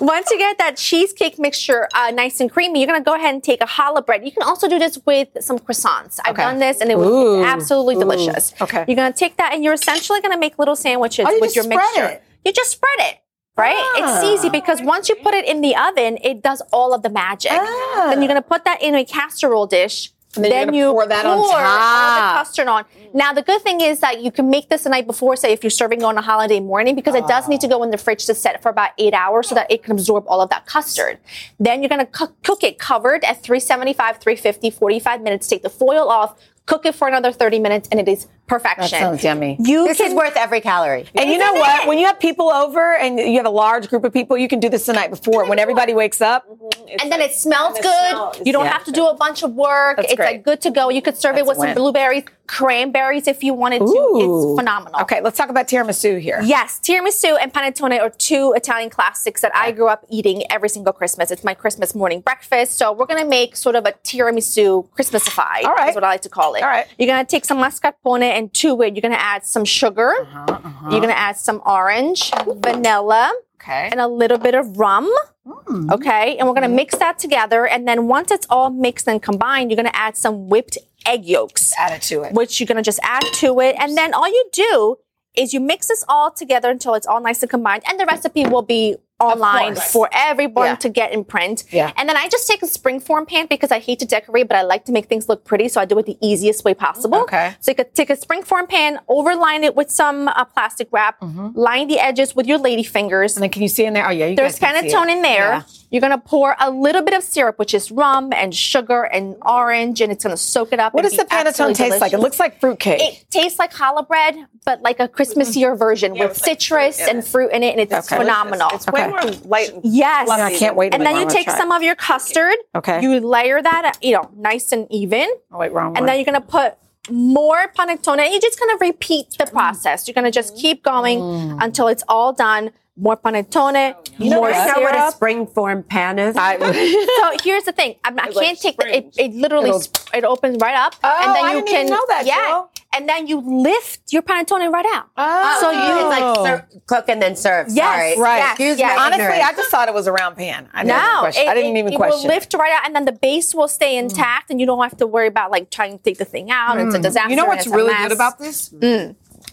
Once 0.00 0.30
you 0.30 0.38
get 0.38 0.56
that 0.56 0.78
cheesecake 0.78 1.38
mixture 1.38 1.86
uh, 1.94 2.10
nice 2.12 2.40
and 2.40 2.50
creamy, 2.50 2.80
you're 2.80 2.86
gonna 2.86 3.04
go 3.04 3.14
ahead 3.14 3.34
and 3.34 3.44
take 3.44 3.60
a 3.60 3.66
challah 3.66 4.04
bread. 4.06 4.24
You 4.24 4.32
can 4.32 4.42
also 4.42 4.68
do 4.68 4.78
this 4.78 5.01
with 5.04 5.28
some 5.40 5.58
croissants. 5.58 6.18
I've 6.24 6.32
Okay. 6.34 6.42
done 6.42 6.58
this 6.58 6.80
and 6.80 6.90
it 6.90 6.98
was 6.98 7.08
Ooh. 7.08 7.44
absolutely 7.44 7.96
Ooh. 7.96 8.00
delicious. 8.00 8.54
Okay. 8.60 8.84
You're 8.86 8.96
gonna 8.96 9.12
take 9.12 9.36
that 9.36 9.52
and 9.52 9.62
you're 9.64 9.74
essentially 9.74 10.20
gonna 10.20 10.38
make 10.38 10.58
little 10.58 10.76
sandwiches 10.76 11.26
Oh, 11.28 11.32
you 11.32 11.40
with 11.40 11.54
just 11.54 11.56
your 11.56 11.64
spread 11.64 11.78
mixture. 11.96 12.06
it. 12.06 12.22
You 12.44 12.52
just 12.52 12.70
spread 12.70 12.98
it. 13.00 13.18
Right? 13.56 13.76
It's 13.96 14.24
ah. 14.24 14.32
easy 14.32 14.48
because 14.48 14.80
once 14.80 15.10
you 15.10 15.14
put 15.16 15.34
it 15.34 15.44
in 15.46 15.60
the 15.60 15.76
oven, 15.76 16.18
it 16.22 16.42
does 16.42 16.62
all 16.72 16.94
of 16.94 17.02
the 17.02 17.10
magic. 17.10 17.52
Ah. 17.52 18.06
Then 18.08 18.22
you're 18.22 18.28
gonna 18.28 18.40
put 18.42 18.64
that 18.64 18.80
in 18.82 18.94
a 18.94 19.04
casserole 19.04 19.66
dish. 19.66 20.10
And 20.34 20.44
then 20.46 20.72
you're 20.72 20.88
you 20.88 20.92
pour 20.92 21.06
that 21.06 21.26
on 21.26 21.36
pour 21.36 21.46
all 21.46 21.52
top. 21.52 22.32
the 22.32 22.38
custard 22.38 22.68
on. 22.68 22.84
Now 23.12 23.34
the 23.34 23.42
good 23.42 23.60
thing 23.60 23.82
is 23.82 24.00
that 24.00 24.22
you 24.22 24.32
can 24.32 24.48
make 24.48 24.70
this 24.70 24.84
the 24.84 24.90
night 24.90 25.06
before, 25.06 25.36
say 25.36 25.52
if 25.52 25.62
you're 25.62 25.70
serving 25.70 26.02
on 26.02 26.16
a 26.16 26.22
holiday 26.22 26.58
morning, 26.58 26.94
because 26.94 27.14
it 27.14 27.26
does 27.26 27.48
need 27.48 27.60
to 27.60 27.68
go 27.68 27.82
in 27.82 27.90
the 27.90 27.98
fridge 27.98 28.24
to 28.26 28.34
set 28.34 28.62
for 28.62 28.70
about 28.70 28.92
eight 28.96 29.12
hours 29.12 29.48
so 29.48 29.54
that 29.54 29.70
it 29.70 29.82
can 29.82 29.92
absorb 29.92 30.24
all 30.26 30.40
of 30.40 30.48
that 30.48 30.64
custard. 30.64 31.18
Then 31.60 31.82
you're 31.82 31.90
gonna 31.90 32.06
coo- 32.06 32.34
cook 32.42 32.64
it 32.64 32.78
covered 32.78 33.24
at 33.24 33.42
375, 33.42 34.18
350, 34.18 34.70
45 34.70 35.20
minutes. 35.20 35.48
Take 35.48 35.62
the 35.62 35.68
foil 35.68 36.08
off, 36.08 36.38
cook 36.64 36.86
it 36.86 36.94
for 36.94 37.08
another 37.08 37.32
30 37.32 37.58
minutes, 37.58 37.88
and 37.90 38.00
it 38.00 38.08
is 38.08 38.26
perfection. 38.46 38.98
That 38.98 39.00
sounds 39.00 39.24
yummy. 39.24 39.56
You 39.60 39.86
this 39.86 39.98
can, 39.98 40.08
is 40.08 40.14
worth 40.14 40.36
every 40.36 40.60
calorie. 40.60 41.06
And 41.14 41.30
you 41.30 41.38
know 41.38 41.52
what? 41.54 41.86
When 41.86 41.98
you 41.98 42.06
have 42.06 42.18
people 42.18 42.48
over 42.50 42.96
and 42.96 43.18
you 43.18 43.36
have 43.36 43.46
a 43.46 43.50
large 43.50 43.88
group 43.88 44.04
of 44.04 44.12
people, 44.12 44.38
you 44.38 44.48
can 44.48 44.60
do 44.60 44.68
this 44.68 44.86
the 44.86 44.92
night 44.94 45.10
before. 45.10 45.46
When 45.48 45.58
everybody 45.58 45.92
wakes 45.92 46.20
up, 46.20 46.48
mm-hmm. 46.48 46.71
And 47.00 47.10
then 47.12 47.20
it 47.20 47.32
smells 47.32 47.74
good. 47.78 48.10
smells- 48.10 48.40
you 48.44 48.52
don't 48.52 48.64
Yeah. 48.64 48.72
have 48.72 48.84
to 48.84 48.92
do 48.92 49.06
a 49.06 49.14
bunch 49.14 49.42
of 49.42 49.52
work. 49.54 49.96
That's 49.96 50.12
it's 50.12 50.16
great. 50.16 50.26
like 50.32 50.42
good 50.44 50.60
to 50.62 50.70
go. 50.70 50.88
You 50.90 51.02
could 51.02 51.16
serve 51.16 51.36
That's 51.36 51.46
it 51.46 51.48
with 51.48 51.58
some 51.58 51.74
blueberries, 51.74 52.24
cranberries 52.46 53.26
if 53.26 53.42
you 53.42 53.54
wanted 53.54 53.78
to. 53.80 53.84
It's 54.16 54.58
phenomenal. 54.60 55.00
okay, 55.02 55.20
let's 55.20 55.36
talk 55.38 55.48
about 55.48 55.68
tiramisu 55.68 56.20
here. 56.20 56.40
Yes, 56.44 56.78
tiramisu 56.82 57.36
and 57.40 57.52
panettone 57.52 57.98
are 58.00 58.10
two 58.10 58.52
Italian 58.56 58.90
classics 58.90 59.40
that 59.40 59.52
I 59.54 59.70
grew 59.72 59.88
up 59.88 60.04
eating 60.10 60.42
every 60.50 60.68
single 60.68 60.92
Christmas. 60.92 61.30
It's 61.30 61.44
my 61.44 61.54
Christmas 61.54 61.94
morning 61.94 62.20
breakfast. 62.20 62.76
So 62.78 62.92
we're 62.92 63.06
gonna 63.06 63.24
make 63.24 63.56
sort 63.56 63.74
of 63.76 63.86
a 63.86 63.92
tiramisu 63.92 64.88
Christmasified. 64.96 65.64
All 65.64 65.74
right. 65.74 65.90
is 65.90 65.94
what 65.94 66.04
I 66.04 66.08
like 66.08 66.22
to 66.22 66.28
call 66.28 66.54
it. 66.54 66.62
All 66.62 66.68
right. 66.68 66.86
You're 66.98 67.08
gonna 67.08 67.24
take 67.24 67.44
some 67.44 67.58
mascarpone 67.58 68.22
and 68.22 68.52
to 68.54 68.80
it, 68.82 68.94
you're 68.94 69.02
gonna 69.02 69.16
add 69.16 69.44
some 69.46 69.64
sugar. 69.64 70.12
Uh-huh, 70.20 70.90
You're 70.90 71.00
gonna 71.00 71.12
add 71.14 71.36
some 71.36 71.62
orange, 71.64 72.30
vanilla, 72.46 73.32
Okay. 73.60 73.88
and 73.90 74.00
a 74.00 74.06
little 74.08 74.38
bit 74.38 74.54
of 74.54 74.78
rum. 74.78 75.10
Mm. 75.46 75.90
Okay, 75.92 76.36
and 76.38 76.46
we're 76.46 76.54
gonna 76.54 76.68
mix 76.68 76.96
that 76.98 77.18
together. 77.18 77.66
And 77.66 77.86
then 77.88 78.06
once 78.06 78.30
it's 78.30 78.46
all 78.48 78.70
mixed 78.70 79.08
and 79.08 79.20
combined, 79.22 79.70
you're 79.70 79.76
gonna 79.76 79.90
add 79.92 80.16
some 80.16 80.48
whipped 80.48 80.78
egg 81.06 81.24
yolks 81.24 81.72
Add 81.76 81.92
it 81.92 82.02
to 82.02 82.22
it. 82.22 82.32
which 82.32 82.60
you're 82.60 82.66
gonna 82.66 82.82
just 82.82 83.00
add 83.02 83.24
to 83.34 83.58
it. 83.60 83.74
And 83.78 83.96
then 83.96 84.14
all 84.14 84.28
you 84.28 84.44
do 84.52 84.96
is 85.34 85.52
you 85.52 85.60
mix 85.60 85.88
this 85.88 86.04
all 86.08 86.30
together 86.30 86.70
until 86.70 86.94
it's 86.94 87.06
all 87.06 87.20
nice 87.20 87.42
and 87.42 87.50
combined. 87.50 87.82
And 87.88 87.98
the 87.98 88.06
recipe 88.06 88.46
will 88.46 88.62
be 88.62 88.96
online 89.22 89.76
for 89.76 90.08
everyone 90.12 90.66
Yeah. 90.66 90.74
to 90.76 90.88
get 90.88 91.12
in 91.12 91.24
print. 91.24 91.64
Yeah. 91.70 91.92
And 91.96 92.08
then 92.08 92.16
I 92.16 92.28
just 92.28 92.46
take 92.48 92.62
a 92.62 92.66
springform 92.66 93.26
pan 93.28 93.46
because 93.48 93.70
I 93.70 93.78
hate 93.78 93.98
to 94.00 94.06
decorate, 94.06 94.48
but 94.48 94.56
I 94.56 94.62
like 94.62 94.84
to 94.86 94.92
make 94.92 95.06
things 95.06 95.28
look 95.28 95.44
pretty. 95.44 95.68
So 95.68 95.80
I 95.80 95.84
do 95.84 95.98
it 95.98 96.06
the 96.06 96.18
easiest 96.20 96.64
way 96.64 96.74
possible. 96.74 97.20
Okay. 97.22 97.54
So 97.60 97.70
you 97.70 97.74
could 97.76 97.94
take 97.94 98.10
a 98.10 98.16
springform 98.16 98.68
pan, 98.68 99.00
overline 99.08 99.62
it 99.62 99.74
with 99.76 99.90
some 99.90 100.28
uh, 100.28 100.44
plastic 100.44 100.88
wrap, 100.92 101.16
line 101.54 101.88
the 101.88 101.98
edges 102.00 102.34
with 102.36 102.46
your 102.46 102.58
lady 102.58 102.82
fingers. 102.82 103.32
Mm-hmm. 103.32 103.38
And 103.38 103.42
then 103.44 103.50
can 103.50 103.62
you 103.62 103.68
see 103.68 103.84
in 103.84 103.94
there? 103.94 104.06
Oh 104.06 104.10
yeah, 104.10 104.26
you 104.26 104.36
There's 104.36 104.58
guys 104.58 104.72
can 104.72 104.88
see 104.88 104.94
panettone 104.94 105.10
in 105.10 105.22
there. 105.22 105.38
Yeah. 105.52 105.62
You're 105.90 106.00
gonna 106.00 106.16
pour 106.16 106.56
a 106.58 106.70
little 106.70 107.02
bit 107.02 107.12
of 107.12 107.22
syrup, 107.22 107.58
which 107.58 107.74
is 107.74 107.90
rum 107.92 108.32
and 108.32 108.54
sugar 108.54 109.02
and 109.02 109.36
orange, 109.44 110.00
and 110.00 110.10
it's 110.10 110.24
gonna 110.24 110.38
soak 110.38 110.72
it 110.72 110.80
up. 110.80 110.94
What 110.94 111.02
does 111.02 111.16
the 111.18 111.24
panettone 111.26 111.74
taste 111.74 112.00
like? 112.00 112.14
It 112.14 112.18
looks 112.18 112.40
like 112.40 112.58
fruitcake. 112.60 113.00
It 113.02 113.26
tastes 113.30 113.58
like 113.58 113.74
challah 113.74 114.08
bread, 114.08 114.34
but 114.64 114.80
like 114.80 115.00
a 115.00 115.08
Christmasier 115.08 115.76
version 115.76 116.14
with 116.18 116.34
citrus 116.36 116.98
and 116.98 117.22
fruit 117.26 117.52
in 117.52 117.62
it, 117.62 117.72
and 117.72 117.80
it's 117.80 117.92
Okay. 117.92 118.16
phenomenal. 118.16 118.70
It's 118.72 118.86
way 118.86 119.11
more 119.12 119.30
light. 119.44 119.72
and 119.74 119.80
Yes. 119.84 120.28
I 120.28 120.56
can't 120.56 120.76
wait. 120.76 120.94
And 120.94 121.04
then 121.06 121.16
you 121.16 121.28
take 121.28 121.46
gonna 121.46 121.58
some 121.58 121.72
of 121.72 121.82
your 121.82 121.94
custard. 121.94 122.56
Okay. 122.74 123.00
You 123.02 123.20
layer 123.20 123.60
that, 123.62 123.98
you 124.02 124.12
know, 124.12 124.30
nice 124.36 124.72
and 124.72 124.86
even. 124.90 125.28
Oh 125.52 125.58
wait, 125.58 125.72
wrong 125.72 125.88
one. 125.92 125.98
And 125.98 126.08
then 126.08 126.16
you're 126.16 126.24
gonna 126.24 126.40
put 126.40 126.74
more 127.10 127.68
panettone. 127.76 128.18
And 128.18 128.30
you're 128.32 128.40
just 128.40 128.58
gonna 128.58 128.76
repeat 128.80 129.26
the 129.38 129.46
process. 129.46 130.06
You're 130.06 130.14
gonna 130.14 130.30
just 130.30 130.56
keep 130.56 130.82
going 130.82 131.18
Mm. 131.20 131.58
until 131.64 131.88
it's 131.88 132.04
all 132.08 132.32
done. 132.32 132.70
More 132.94 133.16
panettone, 133.16 133.94
You 134.18 134.26
more 134.30 134.34
know 134.34 134.40
what 134.42 134.52
a 134.52 134.74
syrup. 134.74 135.14
spring 135.14 135.46
form 135.46 135.82
pan 135.82 136.18
is? 136.18 136.34
so 136.36 137.36
here's 137.42 137.64
the 137.64 137.72
thing. 137.72 137.94
I'm, 138.04 138.18
I 138.20 138.28
can't 138.30 138.60
take 138.60 138.76
the, 138.76 138.96
it. 138.98 139.14
It 139.16 139.32
literally 139.34 139.70
It'll- 139.70 139.80
sp- 139.80 140.12
it 140.14 140.24
opens 140.24 140.58
right 140.60 140.74
up, 140.76 140.94
Oh, 141.02 141.18
and 141.22 141.34
then 141.34 141.42
I 141.44 141.48
you 141.52 141.56
didn't 141.60 141.68
can 141.68 141.86
even 141.86 141.90
know 141.94 142.04
that, 142.08 142.26
yeah, 142.26 142.48
Jill. 142.48 142.70
And 142.94 143.08
then 143.08 143.26
you 143.26 143.40
lift 143.40 144.12
your 144.12 144.22
panettone 144.22 144.70
right 144.72 144.86
out. 144.92 145.06
Oh. 145.16 145.58
So 145.60 145.70
you 145.70 145.78
you 146.00 146.08
like 146.08 146.46
ser- 146.46 146.80
cook 146.86 147.04
and 147.08 147.20
then 147.22 147.36
serve. 147.36 147.66
Yes, 147.70 148.14
Sorry. 148.14 148.22
right. 148.22 148.36
yes, 148.38 148.50
Excuse 148.52 148.78
yes. 148.78 148.96
my 148.96 149.04
Honestly, 149.06 149.24
ignorance. 149.24 149.44
I 149.48 149.52
just 149.56 149.70
thought 149.70 149.88
it 149.88 149.94
was 149.94 150.06
a 150.06 150.12
round 150.12 150.36
pan. 150.36 150.68
I 150.72 150.84
didn't 150.84 150.96
even 150.96 151.12
no, 151.12 151.20
question. 151.20 151.42
it, 151.42 151.48
I 151.48 151.54
didn't 151.54 151.76
it- 151.76 151.78
even 151.80 151.92
it 151.92 151.96
question. 151.96 152.28
will 152.28 152.34
lift 152.34 152.54
right 152.54 152.72
out, 152.72 152.86
and 152.86 152.94
then 152.96 153.04
the 153.04 153.12
base 153.12 153.54
will 153.54 153.68
stay 153.68 153.96
intact, 153.96 154.50
and 154.50 154.60
you 154.60 154.66
don't 154.66 154.82
have 154.82 154.96
to 154.98 155.06
worry 155.06 155.26
about 155.28 155.50
like 155.50 155.70
trying 155.70 155.96
to 155.98 156.02
take 156.02 156.18
the 156.18 156.24
thing 156.24 156.50
out. 156.50 156.78
It's 156.78 156.94
a 156.94 156.98
disaster. 156.98 157.26
Mm. 157.28 157.30
You 157.30 157.36
know 157.36 157.46
what's 157.46 157.66
really 157.66 157.94
good 157.94 158.12
about 158.12 158.38
this? 158.38 158.72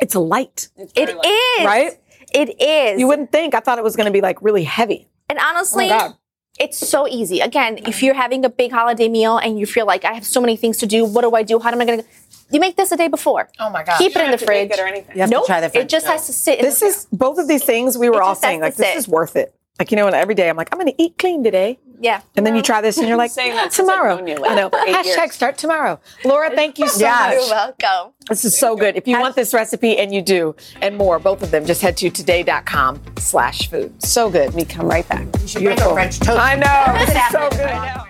It's 0.01 0.15
light. 0.15 0.69
It 0.77 1.09
is 1.09 1.65
Right? 1.65 1.93
It 2.33 2.61
is. 2.61 2.99
You 2.99 3.07
wouldn't 3.07 3.31
think. 3.31 3.55
I 3.55 3.59
thought 3.59 3.77
it 3.79 3.83
was 3.83 3.95
going 3.95 4.05
to 4.05 4.11
be 4.11 4.21
like 4.21 4.41
really 4.41 4.63
heavy. 4.63 5.07
And 5.29 5.39
honestly, 5.39 5.85
Oh 5.85 5.89
my 5.89 5.97
God. 5.97 6.15
It's 6.59 6.77
so 6.77 7.07
easy. 7.07 7.39
Again, 7.39 7.79
if 7.87 8.03
you're 8.03 8.13
having 8.13 8.43
a 8.45 8.49
big 8.49 8.71
holiday 8.71 9.07
meal 9.09 9.37
and 9.37 9.57
you 9.59 9.65
feel 9.65 9.85
like 9.85 10.05
I 10.05 10.13
have 10.13 10.25
so 10.25 10.41
many 10.41 10.55
things 10.57 10.77
to 10.79 10.85
do, 10.85 11.05
what 11.05 11.21
do 11.21 11.33
I 11.35 11.43
do? 11.43 11.59
How 11.59 11.71
am 11.71 11.81
I 11.81 11.85
going 11.85 11.99
to? 12.01 12.05
You 12.51 12.59
make 12.59 12.75
this 12.75 12.91
a 12.91 12.97
day 12.97 13.07
before. 13.07 13.49
Oh 13.59 13.69
my 13.69 13.83
God. 13.83 13.97
Keep 13.97 14.15
You 14.15 14.21
it 14.21 14.25
in 14.25 14.31
the 14.31 14.37
fridge. 14.39 14.69
make 14.69 14.77
it 14.77 14.81
or 14.81 14.87
anything. 14.87 15.15
You 15.15 15.21
have 15.21 15.29
to 15.29 15.35
nope. 15.35 15.45
try 15.45 15.59
the 15.61 15.67
it 15.67 15.71
French 15.71 15.91
just 15.91 16.07
has 16.07 16.25
to 16.27 16.33
sit. 16.33 16.59
In 16.59 16.65
This 16.65 16.79
the 16.79 16.87
is 16.87 17.07
both 17.11 17.37
of 17.37 17.47
these 17.47 17.63
things 17.63 17.97
we 17.97 18.09
were 18.09 18.17
It 18.17 18.21
all 18.23 18.35
saying 18.35 18.59
to 18.59 18.65
like 18.65 18.75
this 18.75 18.87
sit. 18.87 18.97
is 18.97 19.07
worth 19.07 19.35
it. 19.35 19.53
Like 19.77 19.91
you 19.91 19.97
know, 19.97 20.07
and 20.07 20.15
every 20.15 20.35
day 20.35 20.49
I'm 20.49 20.57
like 20.57 20.69
I'm 20.73 20.79
going 20.79 20.91
to 20.91 21.01
eat 21.01 21.17
clean 21.17 21.43
today. 21.43 21.79
Yeah. 21.99 22.21
And 22.35 22.45
then 22.45 22.55
you 22.55 22.61
try 22.61 22.81
this 22.81 22.97
and 22.97 23.07
you're 23.07 23.17
like, 23.25 23.31
saying 23.31 23.51
"Ah, 23.53 23.55
that 23.63 23.73
since 23.73 23.87
I've 23.89 23.95
tomorrow. 23.97 24.15
known 24.17 24.27
you, 24.27 24.45
I 24.45 24.55
know. 24.55 24.69
for 24.69 24.79
eight 24.79 24.95
Hashtag 24.95 25.05
years. 25.05 25.31
start 25.33 25.57
tomorrow. 25.57 25.99
Laura, 26.25 26.49
thank 26.55 26.79
you 26.79 26.87
so 26.87 26.99
Yes. 27.01 27.33
You're 27.47 27.55
welcome. 27.55 28.13
This 28.29 28.45
is 28.45 28.57
so 28.57 28.75
good. 28.75 28.95
If 28.95 29.07
you 29.07 29.19
want 29.19 29.35
this 29.35 29.53
recipe 29.53 29.97
and 29.97 30.13
you 30.13 30.21
do, 30.21 30.55
and 30.81 30.97
more, 30.97 31.19
both 31.19 31.41
of 31.43 31.51
them, 31.51 31.65
just 31.65 31.81
head 31.81 31.97
to 31.97 32.09
today.com 32.09 33.01
slash 33.17 33.69
food. 33.69 34.01
So 34.03 34.29
good. 34.29 34.53
We 34.53 34.65
come 34.65 34.87
right 34.87 35.07
back. 35.09 35.27
You 35.41 35.47
should 35.47 35.63
bring 35.63 35.79
a 35.81 35.93
French 35.93 36.19
toast. 36.19 36.39
I 36.39 36.55
know. 36.55 36.99
This 37.05 37.09
is 37.15 37.31
so 37.31 37.49
good. 37.49 37.61
I 37.61 37.95
know. 37.95 38.03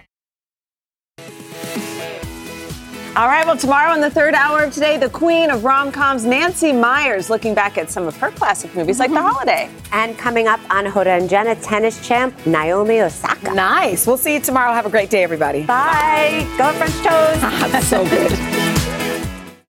All 3.16 3.28
right, 3.28 3.44
well, 3.46 3.58
tomorrow 3.58 3.94
in 3.96 4.02
the 4.02 4.10
third 4.10 4.36
hour 4.36 4.64
of 4.64 4.72
today, 4.72 4.96
the 4.96 5.10
queen 5.10 5.50
of 5.50 5.64
rom 5.64 5.92
coms, 5.92 6.26
Nancy 6.26 6.72
Meyers, 6.72 7.28
looking 7.30 7.56
back 7.56 7.78
at 7.78 7.90
some 7.90 8.08
of 8.08 8.16
her 8.18 8.30
classic 8.30 8.74
movies 8.76 9.00
like 9.00 9.10
The 9.10 9.18
mm-hmm. 9.18 9.26
Holiday. 9.26 9.70
And 9.92 10.16
coming 10.16 10.48
up 10.48 10.60
on 10.70 10.86
Hoda 10.86 11.20
and 11.20 11.28
Jenna, 11.28 11.56
tennis 11.56 12.08
champ 12.08 12.36
Naomi 12.46 13.02
Osaka. 13.02 13.52
Nice. 13.54 14.06
We'll 14.06 14.18
see 14.18 14.36
you 14.36 14.40
tomorrow. 14.40 14.74
Have 14.74 14.86
a 14.86 14.92
great 14.92 15.10
day, 15.10 15.24
everybody. 15.24 15.64
Bye. 15.64 16.48
Go 16.58 16.72
French 16.74 16.94
toast. 16.98 17.42
That's 17.72 17.88
so 17.88 18.08
good. 18.08 18.76